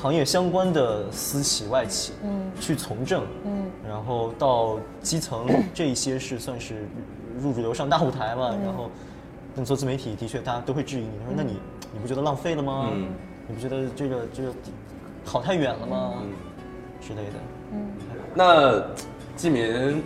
[0.00, 6.86] 行业相关的私企、外企，嗯，去从政，嗯，然后到基层， 这一些是算是
[7.40, 8.88] 入主流上大舞台嘛，然后。
[9.54, 11.10] 那做自媒体的确，大家都会质疑你。
[11.22, 11.58] 他说：“那你
[11.92, 12.90] 你不觉得浪费了吗？
[12.92, 13.06] 嗯
[13.46, 14.50] 你不觉得这个这个
[15.24, 16.14] 跑太远了吗？
[16.22, 16.32] 嗯
[17.00, 17.32] 之类的。
[17.72, 17.86] 嗯
[18.34, 18.82] 那
[19.36, 20.02] 季民，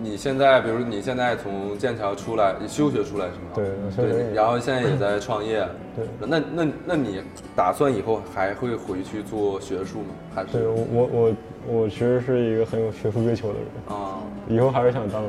[0.00, 3.50] 你现在，比如你现在从剑桥出来，你休学出来是吗？
[3.54, 5.68] 对休学对，然后现在也在创业。
[5.94, 7.20] 对那那那你
[7.54, 10.06] 打算以后还会回去做学术吗？
[10.34, 11.34] 还是对我我我
[11.66, 14.18] 我其实是一个很有学术追求的人，啊？
[14.48, 15.22] 以后还是想当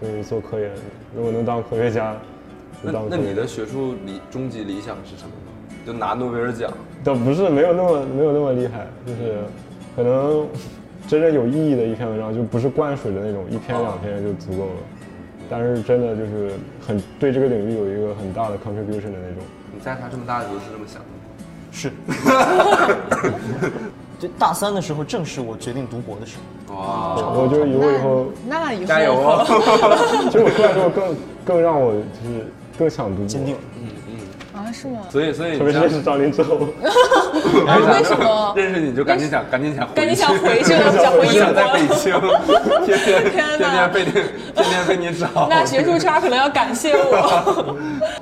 [0.00, 0.70] 就是做科研，
[1.16, 2.18] 如果能当科学家，就
[2.82, 5.52] 那那你的学术理终极理想是什么呢？
[5.86, 6.70] 就拿诺贝尔奖。
[7.04, 9.38] 倒不是没有那么没有那么厉害，就是
[9.96, 10.46] 可能
[11.06, 14.72] 真正有意义的一篇文章，就不是灌水的那种，一篇两篇就足够了。
[15.50, 16.52] 但是真的就是
[16.86, 19.42] 很对这个领域有一个很大的 contribution 的那种。
[19.72, 21.14] 你在他这么大的时候是这么想的吗？
[21.72, 21.90] 是。
[24.18, 26.36] 就大三的时候，正是我决定读博的时
[26.68, 26.74] 候。
[26.74, 29.44] 哇，我觉得如果以后，那以后加油 啊！
[30.30, 32.46] 其实我出来之后更更让我就是
[32.78, 33.56] 更想读博，坚定。
[34.54, 35.00] 啊，是吗？
[35.10, 41.86] 所以所以特别是认识张琳之后， 为什么认识你就赶紧想赶紧想赶紧想回去了，想回 想在北。
[41.96, 42.12] 京，
[42.84, 43.22] 天天
[43.58, 44.24] 天天被你天
[44.54, 45.46] 天被你找。
[45.48, 47.76] 那学术圈可能要感谢我。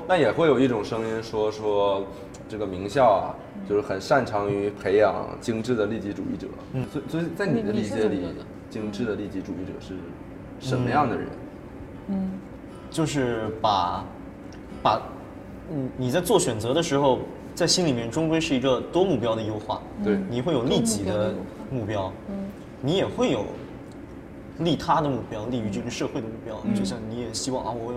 [0.07, 2.05] 那也会有一种声音说说，
[2.49, 3.35] 这个名校啊，
[3.69, 6.47] 就是很擅长于培养精致的利己主义者。
[6.75, 8.27] 嗯，所以所以在你的理解里
[8.69, 9.95] 精致的利己主义者是
[10.61, 11.27] 什么样的人？
[12.09, 12.31] 嗯
[12.89, 14.05] 就是把
[14.83, 15.01] 把
[15.71, 17.19] 嗯你在做选择的时候，
[17.55, 19.81] 在心里面终归是一个多目标的优化。
[20.05, 21.35] 对你会有利己的
[21.71, 22.35] 目标，嗯
[22.83, 23.45] 你也会有
[24.59, 26.57] 利他的目标，利于这个社会的目标。
[26.75, 27.95] 就像你也希望啊，我为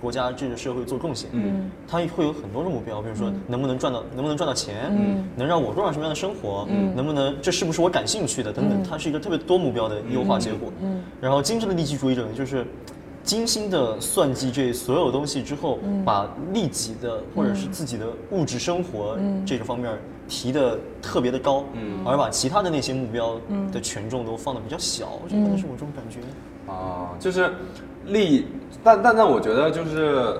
[0.00, 1.30] 国家这个社会做贡献。
[1.32, 10.72] 嗯，他会有很多的目标，比如说能不能赚到，能不能赚到钱，嗯，能让我过上什么样的生活，嗯，能不能这是不是我感兴趣的等等，它是一个特别多目标的优化结果。
[10.82, 12.66] 嗯，然后精致的利己主义者呢，就是。
[13.22, 19.16] 精心的算计这所有东西之后，把利己的或者是自己的物质生活
[19.46, 19.90] 这个方面
[20.28, 21.64] 提的特别的高，
[22.04, 23.40] 而把其他的那些目标
[23.72, 26.18] 的权重都放的比较小，这可能是我这种感觉。
[26.70, 27.50] 啊，就是
[28.06, 28.46] 利，
[28.82, 30.38] 但但但我觉得就是。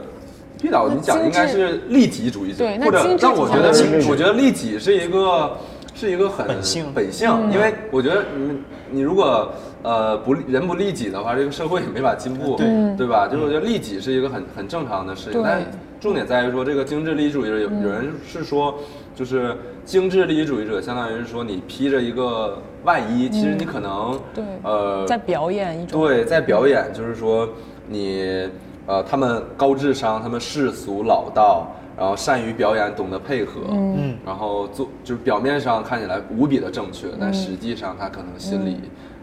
[0.61, 3.71] 毕导，你讲应该是利己主义者，或者但我觉得
[4.09, 5.59] 我觉得利己是一个
[5.93, 6.87] 是一个很本性。
[6.95, 8.59] 本性，因为我觉得你
[8.93, 9.53] 你如果
[9.83, 12.97] 呃不利人不利己的话，这个社会也没法进步，对。
[12.97, 13.27] 对吧？
[13.29, 15.43] 就是我觉得利己是一个很很正常的事情，对。
[15.43, 15.63] 但
[16.01, 18.75] 重点在于说这个精致利己主义者，有有人是说
[19.15, 24.45] 就是精致利己主义者，相当于是说你披着一个外衣，其实你可能对。
[24.63, 26.01] 呃在表演一种。
[26.01, 27.49] 对，在表演，就是说
[27.89, 28.49] 你
[28.87, 38.81] 呃，他们高智商，他们世俗老道，然后善于表演，懂得配合，嗯，然后做就是表面上看起来无比的正确，但实际上他可能心里，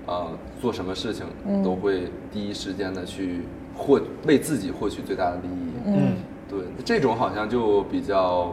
[0.10, 0.26] 呃，
[0.60, 1.24] 做什么事情
[1.64, 3.42] 都会第一时间的去
[3.78, 6.16] 获为自己获取最大的利益，嗯，
[6.50, 8.52] 对，这种好像就比较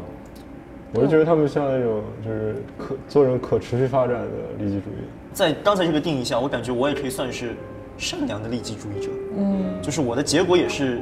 [0.92, 4.26] 我就觉得他们像那种就是可做人可持续发展的
[4.58, 5.04] 利己主义。
[5.32, 7.54] 在刚才这个定义下，我感觉我也可以算是
[7.96, 9.08] 善良的利己主义者。
[9.38, 11.00] 嗯，就是我的结果也是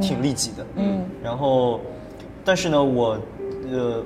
[0.00, 0.66] 挺利己的。
[0.76, 1.80] 嗯，然后，
[2.44, 3.18] 但是呢，我
[3.70, 4.04] 呃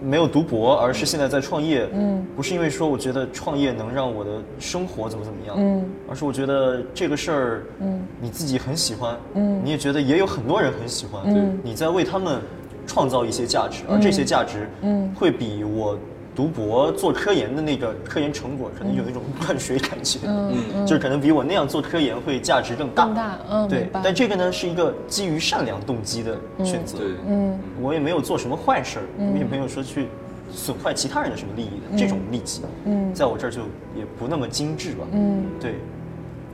[0.00, 1.88] 没有读博，而是现在在创业。
[1.92, 5.56] 嗯，不是因为说我觉得创业能让我的生活怎么怎么样。
[5.58, 9.16] 嗯，而是我觉得这个事儿，嗯，你自己很喜欢。
[9.34, 11.22] 嗯，你也觉得也有很多人很喜欢。
[11.26, 12.40] 嗯，你在为他们
[12.86, 15.98] 创造一些价值，而这些价值，嗯，会比我。
[16.38, 23.90] 读博做科研的那个科研成果，可能有一种灌水感觉，嗯，就是可能比我那样做科研会价值更大，更大嗯对。
[23.92, 27.58] 但这个呢，是一个基于善良动机的选择，对，嗯。
[27.82, 30.06] 我也没有做什么坏事儿，我也没有说去
[30.52, 33.12] 损坏其他人的什么利益的，这种利己，嗯。
[33.12, 33.62] 在我这儿就
[33.96, 35.74] 也不那么精致吧，嗯，对，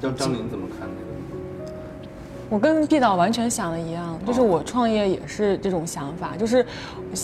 [0.01, 0.94] 张张琳怎么看这个？
[2.51, 6.65] 我跟毕导完全想的一样，就是我创业也是这种想法，就是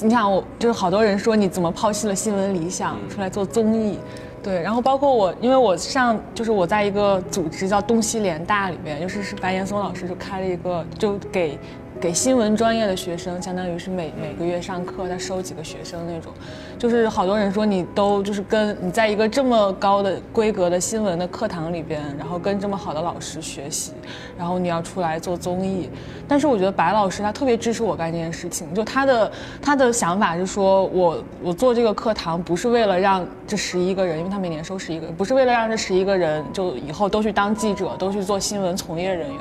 [0.03, 3.99] 你想我，就是好多人说你怎么抛弃了新闻理想出来做综艺，
[4.43, 11.59] 对，然后包括我，因为我上就是我在一个组织叫东西联大里面，就是是白岩松老师就开了一个，就给
[12.01, 16.33] 给新闻专业的学生，相当于是每每个月上课，他收几个学生那种，
[16.81, 23.93] 就是好多人说你都就是跟你在一个这么高的规格的新闻的课堂里边，然后跟这么好的老师学习，
[24.39, 25.91] 然后你要出来做综艺，
[26.27, 39.39] 但是我觉得白老师他特别支持我干这件事情，就他的他的想法是说我我做这个课堂不是为了让这十一个人，因为他每年收十一个人，不是为了让这十一个人就以后都去当记者，都去做新闻从业人员，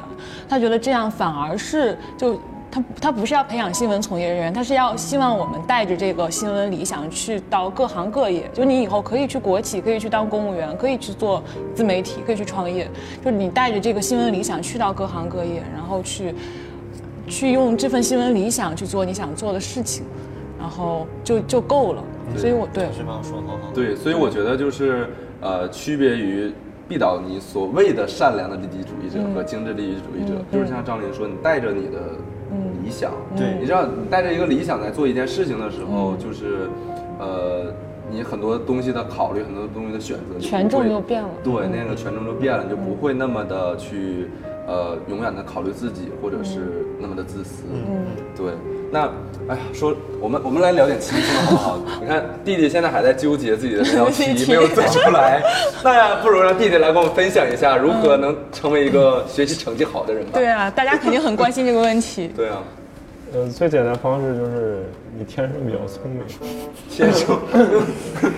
[0.49, 2.37] 他觉得这样反而是就。
[2.71, 8.49] 他他不是要培养新闻从业人员，他是要希望我们带着这个新闻理想去到各行各业。
[8.53, 11.43] 就你以后可以去国企，可以去当公务员，可以去做
[11.73, 12.87] 自媒体，可以去创业。
[13.23, 16.33] 就是你带着这个新闻理想去到各行各业，然后去
[17.27, 20.05] 去用这份新闻理想去做你想做的事情，
[20.59, 22.03] 然后就就够了。
[22.37, 25.09] 所以我对这帮说得好好，对，所以我觉得就是
[25.41, 26.53] 呃，区别于
[26.87, 31.97] 毕导你所谓的善良的利己主义者和精致利己主义者，就是像张琳说，你带着你的
[32.83, 36.67] 理想，对你知道你带着一个理想在做一件事情的时候，就是
[37.19, 37.73] 呃。
[38.11, 41.29] 你很多东西的考虑，很多东西的选择，权重会就变了。
[41.43, 44.25] 对，那个权重就变了，你就不会那么的去，
[44.65, 47.65] 呃，永远的考虑自己，或者是那么的自私。
[47.71, 48.53] 嗯，对。
[48.91, 49.01] 那，
[49.47, 51.79] 哎呀，说我们我们来聊点轻松的好不好？
[52.01, 55.41] 你看弟弟现在还在纠结自己的那道 题没有做出来，
[55.83, 60.31] 那不如让弟弟来跟我们分享一下如何能成为一个学习成绩好的人吧。
[60.33, 62.29] 对啊，大家肯定很关心这个问题。
[62.35, 62.63] 对啊，
[63.33, 64.83] 呃，最简单方式就是
[65.17, 66.23] 你天生比较聪明，
[66.89, 67.37] 天生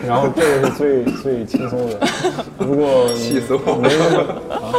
[0.08, 2.00] 然后这个是最最轻松的。
[2.58, 4.20] 如果你气死我没那么
[4.56, 4.74] 啊，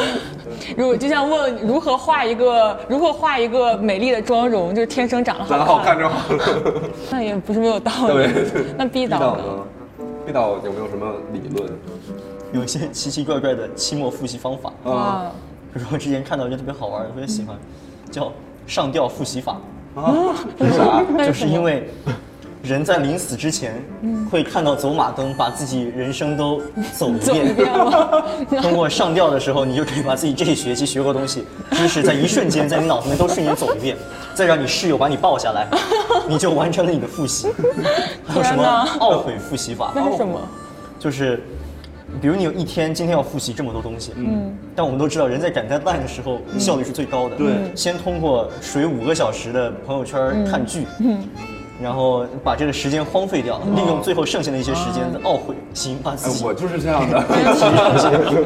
[0.77, 6.83] 如果就像问如何画一个如何画一个美丽的妆容，就是天生长得好长得好看就好了。
[7.11, 8.29] 那也不是没有道理。
[8.77, 9.45] 那毕导呢？
[10.27, 11.71] 毕导有没有什么理论？
[12.53, 14.73] 有一些奇奇怪怪的期末复习方法。
[14.85, 15.33] 啊，啊，
[15.73, 17.57] 比如说之前看到一个特别好玩，特别喜欢，
[18.11, 18.33] 叫
[18.67, 19.57] 上吊复习法。
[19.95, 21.03] 啊为啥？
[21.19, 21.89] 就是是因为
[22.63, 23.75] 人在临死之前
[24.31, 26.61] 会看到走马灯，把自己人生都
[26.97, 27.55] 走一遍。
[28.63, 33.97] 通过上吊的时候，你就可以把自己这一学期学过的东西 知识，在一瞬间在你脑子里面都瞬间走一遍，
[34.33, 35.67] 再让你室友把你抱下来，
[36.29, 37.49] 你就完成了你的复习。
[38.27, 38.63] 还有什么
[39.01, 39.93] 懊悔复习法？
[39.95, 40.41] 那是什么？
[41.01, 41.43] 就是，
[42.21, 51.19] 比如你有一天今天要复习这么多东西，嗯，但我们都知道人在赶 deadline 的时候效率是最高的，对先通过水五个小时的朋友圈看剧，嗯。
[51.83, 57.19] 然后把这个时间荒废掉，利用最后剩下的一些时间懊悔，行，把自哎，己我就是这样的，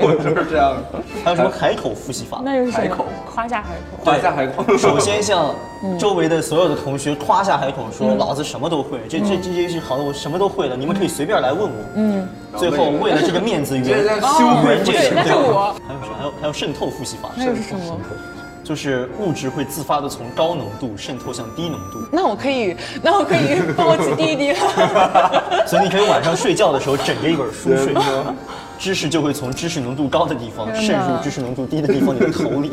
[0.01, 1.03] 我就是这样的。
[1.23, 2.41] 还有什么海口复习法？
[2.43, 3.05] 那又是海口？
[3.33, 4.05] 夸下海口。
[4.05, 4.77] 夸下海口。
[4.79, 5.55] 首先向
[5.99, 11.85] 周围的所有的同学夸下海口，说嗯老子什么都会，这这这些是好的，我什么都会了，你们可以随便来问我。
[11.95, 12.27] 嗯，
[12.57, 15.77] 最后为了这个面子圆羞愧圆这个对，那是我。
[15.87, 16.07] 还有啥？
[16.19, 17.99] 还有还有渗透复习法，那又是什么？
[18.67, 25.63] 就是物质会自发的从高浓度渗透向低浓度，那我可以，那我可以抱起弟弟了。
[25.69, 27.95] 所以你可以晚上睡觉的时候枕着一本书睡，
[28.77, 32.73] 知识就会从知识浓度高的地方渗入知识浓度低的地方你的头里，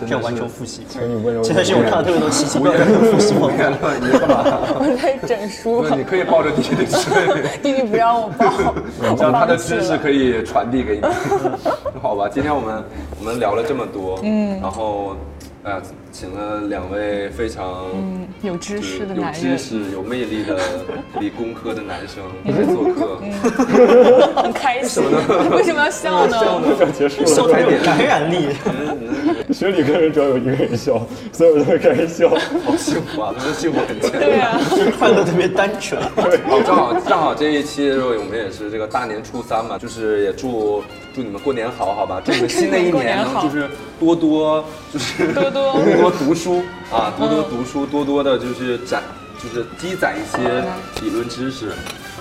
[0.00, 0.82] 这样完成复习。
[0.88, 1.42] 请你温柔。
[1.42, 3.92] 现在是我看到特别多奇奇怪怪的复习方法。
[4.00, 4.44] 你干嘛？
[4.78, 11.02] 我在整书你可以抱着弟弟睡， 弟弟不让我抱，这样他的知识可以传递给你。
[12.02, 12.84] 好吧，今天我们
[13.20, 15.16] 我们聊了这么多，嗯，然后，
[15.66, 20.56] 哎呀，请了两位非常嗯有知识的有男人，知识、有魅力的
[21.18, 23.18] 理工科的男生来做客。
[24.42, 25.02] 很开心。
[25.50, 26.36] 为什么要笑呢？
[26.78, 28.50] 要结束笑了，点有感染力，
[29.52, 32.28] 学理科人只要有一个人笑，所有人都会开始笑。
[32.28, 34.12] 好幸福啊，真的幸福很强。
[34.12, 34.60] 对啊，
[34.96, 36.00] 快乐特别单纯。
[36.00, 40.80] 好，正好正好这一期的时候，我们也是这个大年初三嘛，就是也祝
[41.16, 42.20] 祝你们过年好，好吧？
[42.22, 44.62] 祝你们新的一年就是多多
[44.92, 46.62] 就是多多多多读书
[46.92, 49.02] 啊，多多读书，多多的就是攒
[49.42, 50.62] 就是积攒一些
[51.02, 51.72] 理论知识，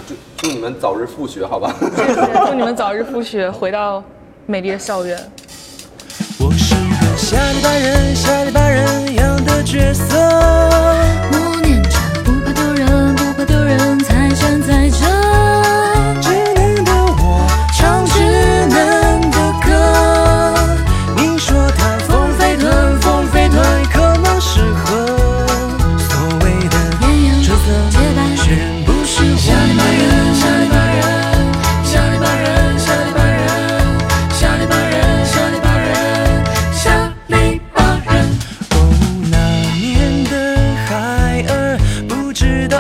[0.08, 1.76] 祝祝你们早日复学，好吧？
[1.94, 4.02] 谢谢，祝你们早日复学，回到
[4.46, 5.20] 美丽的校园。
[6.40, 10.16] 我是个下里巴人、下里巴人一样的角色。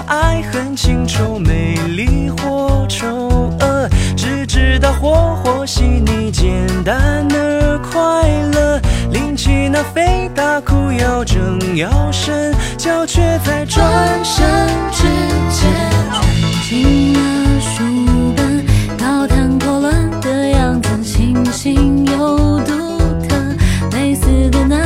[0.07, 8.79] 爱恨情仇、美丽或丑恶，只知道活活细腻、简单而快乐。
[9.11, 13.83] 拎起那肥大裤腰，正要伸脚，却在转
[14.23, 14.45] 身
[14.91, 15.03] 之
[15.49, 15.71] 间。
[16.67, 17.83] 进了书
[18.35, 18.65] 本，
[18.97, 22.97] 高谈阔论的样子，清新又独
[23.27, 23.35] 特。
[23.91, 24.79] 类似的男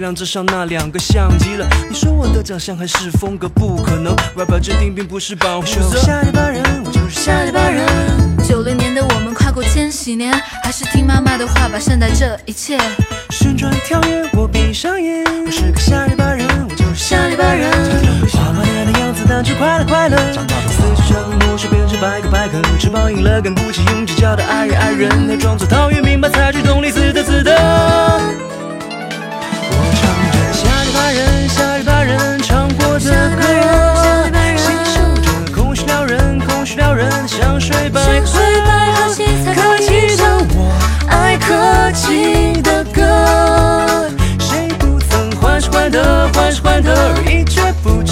[0.00, 1.68] 亮之上那两个相机了。
[1.88, 4.16] 你说我的长相还是风格，不可能。
[4.36, 5.80] rapper 制定并不是保护色。
[5.80, 7.86] 我下里巴人，我就是下里巴人。
[8.42, 10.32] 九零年的我们跨过千禧年，
[10.64, 12.78] 还是听妈妈的话吧，善待这一切。
[13.30, 15.22] 旋转跳跃，我闭上眼。
[15.46, 17.70] 我是个下里巴人，我就是下里巴人。
[18.32, 20.16] 花花脸的样子，但却快乐快乐。
[20.16, 28.49] 四肢像魔术变成白个白个，翅膀硬了，跟不起用计较的爱人爱人，还装作陶渊明白采取动力，死的死的。
[41.92, 43.02] 起的歌，
[44.38, 48.09] 谁不曾患失患得，患失患得而一蹶不振？